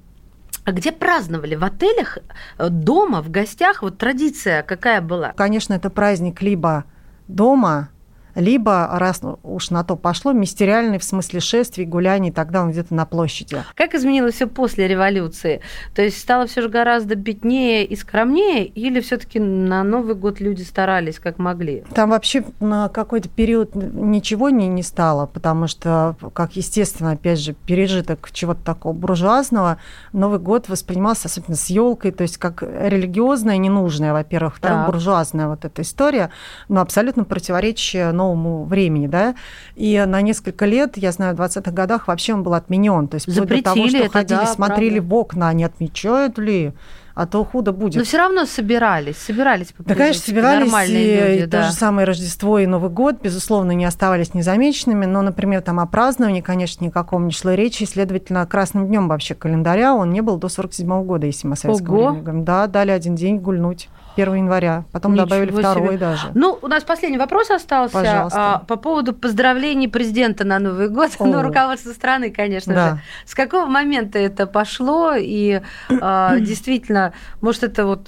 А 0.63 0.74
где 0.74 0.91
праздновали? 0.91 1.56
В 1.56 1.63
отелях, 1.63 2.19
э, 2.60 2.69
дома, 2.69 3.24
в 3.24 3.32
гостях? 3.32 3.82
Вот 3.82 3.97
традиция 3.97 4.62
какая 4.62 5.02
была? 5.02 5.34
Конечно, 5.34 5.74
это 5.74 5.89
праздник 5.89 6.41
либо 6.43 6.86
дома, 7.28 7.89
либо, 8.36 8.89
раз 8.94 9.22
уж 9.44 9.70
на 9.70 9.84
то 9.84 9.96
пошло, 9.96 10.32
мистериальный 10.32 11.00
в 11.00 11.04
смысле 11.04 11.39
шествий, 11.39 11.86
гуляний, 11.86 12.32
тогда 12.32 12.62
он 12.62 12.72
где-то 12.72 12.94
на 12.94 13.06
площади. 13.06 13.63
Как 13.76 13.94
изменилось 13.94 14.36
все 14.36 14.48
после 14.48 14.88
революции? 14.88 15.62
То 15.96 16.02
есть 16.02 16.20
стало 16.20 16.48
все 16.48 16.62
же 16.62 16.70
гораздо 16.70 17.15
беднее 17.15 17.86
и 17.86 17.96
скромнее, 17.96 18.65
или 18.65 19.00
все-таки 19.02 19.39
на 19.39 19.84
Новый 19.84 20.15
год 20.15 20.39
люди 20.39 20.63
старались 20.63 21.20
как 21.20 21.38
могли? 21.38 21.84
Там 21.94 22.12
вообще 22.12 22.44
на 22.60 22.89
какой-то 22.89 23.30
период 23.30 23.76
ничего 23.76 24.50
не, 24.50 24.67
не 24.67 24.84
стало, 24.84 25.26
потому 25.26 25.67
что, 25.67 26.15
как 26.34 26.56
естественно, 26.56 27.12
опять 27.12 27.39
же, 27.39 27.54
пережиток 27.54 28.30
чего-то 28.32 28.63
такого 28.63 28.94
буржуазного, 28.94 29.78
Новый 30.13 30.39
год 30.39 30.70
воспринимался 30.70 31.28
особенно 31.28 31.56
с 31.56 31.67
елкой, 31.67 32.12
то 32.12 32.24
есть 32.24 32.38
как 32.38 32.63
религиозная, 32.63 33.58
ненужная, 33.58 34.13
во-первых, 34.13 34.58
вторая 34.58 34.86
буржуазная 34.86 35.48
вот 35.48 35.65
эта 35.65 35.82
история, 35.82 36.32
но 36.70 36.82
абсолютно 36.82 37.24
противоречащая 37.24 38.12
новому 38.22 38.66
времени, 38.66 39.08
да, 39.08 39.36
и 39.76 40.04
на 40.08 40.22
несколько 40.22 40.66
лет, 40.66 40.98
я 40.98 41.12
знаю, 41.12 41.36
в 41.36 41.40
20-х 41.40 41.72
годах 41.72 42.08
вообще 42.08 42.34
он 42.34 42.44
был 42.44 42.54
отменен, 42.54 43.08
то 43.08 43.16
есть 43.16 43.32
Запретили 43.32 43.62
до 43.62 43.74
того, 43.74 43.88
что 43.88 43.98
это, 43.98 44.10
ходили, 44.10 44.38
да, 44.38 44.46
смотрели 44.48 45.00
правда. 45.00 45.16
в 45.16 45.18
окна, 45.18 45.54
не 45.54 45.64
отмечают 45.64 46.38
ли 46.38 46.74
а 47.14 47.26
то 47.26 47.44
худо 47.44 47.72
будет. 47.72 47.96
Но 47.96 48.04
все 48.04 48.18
равно 48.18 48.46
собирались, 48.46 49.18
собирались. 49.18 49.74
Да, 49.80 49.96
конечно, 49.96 50.22
собирались. 50.22 50.66
Нормальные 50.66 51.32
люди, 51.32 51.44
и 51.44 51.46
да. 51.46 51.62
то 51.62 51.68
же 51.68 51.74
самое 51.74 52.08
Рождество 52.08 52.60
и 52.60 52.66
Новый 52.66 52.90
год, 52.90 53.22
безусловно, 53.22 53.72
не 53.72 53.86
оставались 53.86 54.34
незамеченными. 54.34 55.06
Но, 55.06 55.22
например, 55.22 55.62
там 55.62 55.80
о 55.80 55.86
праздновании, 55.86 56.42
конечно, 56.42 56.84
никаком 56.84 57.26
не 57.26 57.32
шло 57.32 57.54
речи. 57.54 57.84
Следовательно, 57.84 58.46
красным 58.46 58.88
днем 58.88 59.08
вообще 59.08 59.36
календаря 59.36 59.94
он 59.94 60.12
не 60.12 60.22
был 60.22 60.38
до 60.38 60.48
47 60.48 61.04
года, 61.04 61.26
если 61.26 61.48
мы 61.48 61.54
о 61.54 61.58
советском 61.58 61.94
Ого. 61.94 62.08
времени 62.08 62.24
говорим. 62.24 62.46
Да, 62.46 62.68
дали 62.68 62.92
один 62.92 63.16
день 63.16 63.40
гульнуть. 63.40 63.90
1 64.15 64.36
января. 64.36 64.84
Потом 64.91 65.13
Ничего 65.13 65.26
добавили 65.26 65.52
второй 65.52 65.88
себе. 65.89 65.97
даже. 65.97 66.28
Ну, 66.34 66.58
у 66.62 66.67
нас 66.67 66.84
последний 66.84 67.17
вопрос 67.17 67.50
остался 67.50 67.93
Пожалуйста. 67.93 68.54
А, 68.56 68.60
по 68.60 68.76
поводу 68.76 69.13
поздравлений 69.13 69.88
президента 69.88 70.43
на 70.43 70.60
Новый 70.60 70.89
год, 70.89 71.12
О. 71.19 71.26
ну, 71.26 71.41
руководство 71.41 71.91
страны, 71.91 72.32
конечно 72.32 72.74
да. 72.74 72.89
же. 72.89 73.02
С 73.26 73.36
какого 73.36 73.65
момента 73.65 74.19
это 74.19 74.47
пошло? 74.47 75.13
И 75.17 75.62
а, 76.02 76.38
действительно, 76.39 77.13
может, 77.41 77.63
это 77.63 77.86
вот 77.86 78.08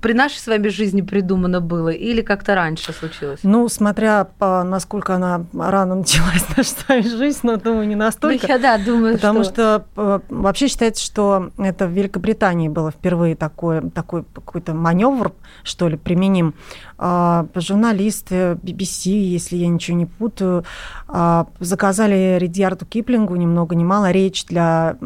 при 0.00 0.12
нашей 0.12 0.38
с 0.38 0.46
вами 0.46 0.68
жизни 0.68 1.02
придумано 1.02 1.60
было 1.60 1.90
или 1.90 2.22
как-то 2.22 2.54
раньше 2.54 2.92
случилось? 2.92 3.40
Ну, 3.42 3.68
смотря 3.68 4.24
по 4.38 4.62
насколько 4.62 5.14
она 5.14 5.44
рано 5.52 5.96
началась, 5.96 6.44
наша 6.56 6.70
с 6.70 6.88
вами 6.88 7.02
жизнь, 7.02 7.40
но, 7.42 7.56
думаю, 7.56 7.86
не 7.86 7.96
настолько. 7.96 8.46
Ну, 8.46 8.54
я, 8.54 8.58
да, 8.58 8.78
думаю, 8.78 9.14
Потому 9.14 9.44
что, 9.44 9.84
что 9.94 10.22
вообще 10.28 10.68
считается, 10.68 11.04
что 11.04 11.50
это 11.58 11.86
в 11.86 11.90
Великобритании 11.90 12.68
было 12.68 12.90
впервые 12.90 13.36
такое, 13.36 13.82
такой 13.90 14.24
какой-то 14.34 14.74
маневр 14.74 15.32
что 15.62 15.88
ли, 15.88 15.96
применим. 15.96 16.54
А, 16.98 17.46
журналисты 17.54 18.58
BBC, 18.62 19.10
если 19.10 19.56
я 19.56 19.68
ничего 19.68 19.96
не 19.96 20.06
путаю, 20.06 20.64
а, 21.08 21.46
заказали 21.60 22.38
Редьярду 22.38 22.86
Киплингу 22.86 23.36
ни 23.36 23.46
много 23.46 23.74
ни 23.74 23.84
мало 23.84 24.10
речь 24.10 24.44
для... 24.46 24.96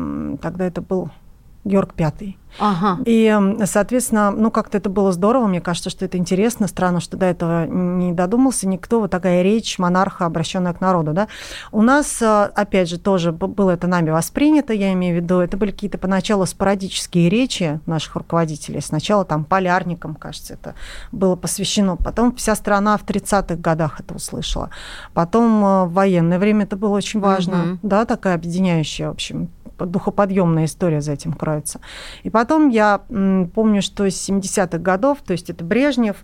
Тогда 0.40 0.66
это 0.66 0.80
был 0.80 1.10
Георг 1.66 1.94
Пятый. 1.94 2.38
Ага. 2.58 2.98
И, 3.04 3.38
соответственно, 3.64 4.30
ну 4.30 4.50
как-то 4.50 4.78
это 4.78 4.88
было 4.88 5.12
здорово, 5.12 5.46
мне 5.46 5.60
кажется, 5.60 5.90
что 5.90 6.04
это 6.04 6.16
интересно, 6.16 6.68
странно, 6.68 7.00
что 7.00 7.16
до 7.16 7.26
этого 7.26 7.66
не 7.66 8.12
додумался 8.12 8.66
никто, 8.66 9.00
вот 9.00 9.10
такая 9.10 9.42
речь 9.42 9.78
монарха, 9.78 10.24
обращенная 10.24 10.72
к 10.72 10.80
народу, 10.80 11.12
да. 11.12 11.28
У 11.70 11.82
нас, 11.82 12.22
э, 12.22 12.44
опять 12.54 12.88
же, 12.88 12.98
тоже 12.98 13.32
было 13.32 13.72
это 13.72 13.86
нами 13.86 14.10
воспринято, 14.10 14.72
я 14.72 14.92
имею 14.94 15.20
в 15.20 15.22
виду, 15.22 15.40
это 15.40 15.56
были 15.56 15.70
какие-то 15.70 15.98
поначалу 15.98 16.46
спорадические 16.46 17.28
речи 17.28 17.80
наших 17.84 18.16
руководителей, 18.16 18.80
сначала 18.80 19.24
там 19.24 19.44
полярникам, 19.44 20.14
кажется, 20.14 20.54
это 20.54 20.74
было 21.12 21.36
посвящено, 21.36 21.96
потом 21.96 22.34
вся 22.36 22.54
страна 22.54 22.96
в 22.96 23.04
30-х 23.04 23.56
годах 23.56 24.00
это 24.00 24.14
услышала, 24.14 24.70
потом 25.12 25.62
э, 25.64 25.84
в 25.84 25.92
военное 25.92 26.38
время 26.38 26.64
это 26.64 26.76
было 26.76 26.96
очень 26.96 27.20
важно, 27.20 27.72
угу. 27.72 27.78
да, 27.82 28.06
такая 28.06 28.34
объединяющая, 28.34 29.08
в 29.08 29.12
общем, 29.12 29.50
духоподъемная 29.78 30.64
история 30.64 31.00
за 31.00 31.12
этим 31.12 31.32
кроется. 31.32 31.80
И 32.22 32.30
потом 32.30 32.68
я 32.68 33.02
помню, 33.54 33.82
что 33.82 34.08
с 34.08 34.28
70-х 34.28 34.78
годов, 34.78 35.18
то 35.24 35.32
есть 35.32 35.50
это 35.50 35.64
Брежнев, 35.64 36.16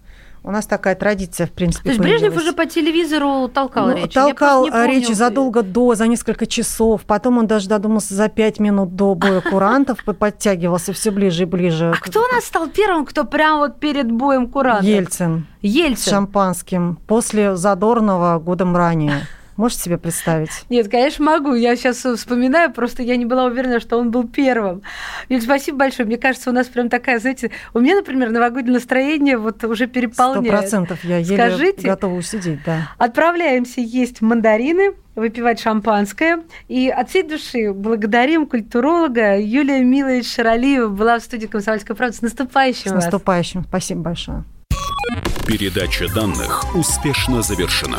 у 0.45 0.51
нас 0.51 0.67
такая 0.67 0.97
традиция, 0.97 1.47
в 1.47 1.53
принципе, 1.53 1.85
То 1.85 1.89
есть 1.91 2.01
появилась. 2.01 2.23
Брежнев 2.23 2.43
уже 2.43 2.53
по 2.53 2.67
телевизору 2.67 3.49
толкал 3.49 3.87
ну, 3.87 3.97
речь? 3.97 4.13
Толкал 4.13 4.67
речь 4.87 5.09
задолго 5.09 5.63
до, 5.63 5.95
за 5.95 6.09
несколько 6.09 6.47
часов. 6.47 7.03
Потом 7.03 7.39
он 7.39 7.47
даже 7.47 7.69
додумался 7.69 8.15
за 8.15 8.29
пять 8.29 8.59
минут 8.59 8.97
до 8.97 9.15
боя 9.15 9.41
курантов, 9.41 10.05
подтягивался 10.05 10.93
все 10.93 11.13
ближе 11.13 11.45
и 11.45 11.47
ближе. 11.47 11.93
А 11.97 12.01
кто 12.01 12.25
у 12.25 12.35
нас 12.35 12.45
стал 12.45 12.69
первым, 12.69 13.07
кто 13.07 13.25
прямо 13.25 13.59
вот 13.59 13.79
перед 13.79 14.11
боем 14.11 14.49
курантов? 14.49 14.85
Ельцин. 14.85 15.47
Ельцин. 15.61 15.97
С 15.97 16.11
шампанским. 16.11 16.99
После 17.07 17.55
Задорнова 17.55 18.41
годом 18.41 18.77
ранее. 18.77 19.21
Можете 19.57 19.83
себе 19.83 19.99
представить? 19.99 20.65
Нет, 20.71 20.89
конечно, 20.91 21.25
могу. 21.25 21.55
Я 21.55 21.77
сейчас 21.77 21.99
вспоминаю, 21.99 22.73
просто 22.73 23.03
я 23.03 23.17
не 23.17 23.27
была 23.27 23.45
уверена, 23.45 23.81
что 23.81 23.99
он 23.99 24.11
был 24.11 24.27
первым. 24.27 24.83
Юль, 25.29 25.43
спасибо 25.43 25.79
большое. 25.79 26.07
Мне 26.07 26.17
кажется, 26.17 26.51
у 26.51 26.53
нас 26.53 26.69
прям 26.69 26.89
такая, 26.89 27.19
знаете, 27.19 27.51
у 27.75 27.81
меня, 27.81 27.97
например, 27.97 28.31
новогоднее 28.31 28.75
настроение 28.75 29.37
вот 29.37 29.63
уже 29.65 29.87
переполняет. 29.87 30.47
Сто 30.47 30.57
процентов. 30.57 31.05
Я 31.05 31.19
еле 31.19 31.37
Скажите, 31.37 31.89
готова 31.89 32.15
усидеть, 32.15 32.61
да. 32.65 32.91
Отправляемся 32.99 33.81
есть 33.81 34.23
мандарины, 34.23 34.95
выпивать 35.15 35.61
шампанское. 35.61 36.43
И 36.69 36.89
от 36.89 37.11
всей 37.11 37.23
души 37.23 37.73
благодарим 37.73 38.47
культуролога 38.47 39.39
Юлия 39.39 39.85
Милович 39.85 40.33
Шаралиева 40.35 40.89
была 40.89 41.19
в 41.19 41.23
студии 41.23 41.47
«Комсомольской 41.47 41.95
правды». 41.95 42.17
С 42.17 42.23
наступающим 42.23 42.91
С 42.91 42.95
вас. 42.95 43.05
наступающим. 43.05 43.65
Спасибо 43.65 44.01
большое. 44.01 44.45
Передача 45.47 46.09
данных 46.15 46.65
успешно 46.75 47.43
завершена. 47.43 47.99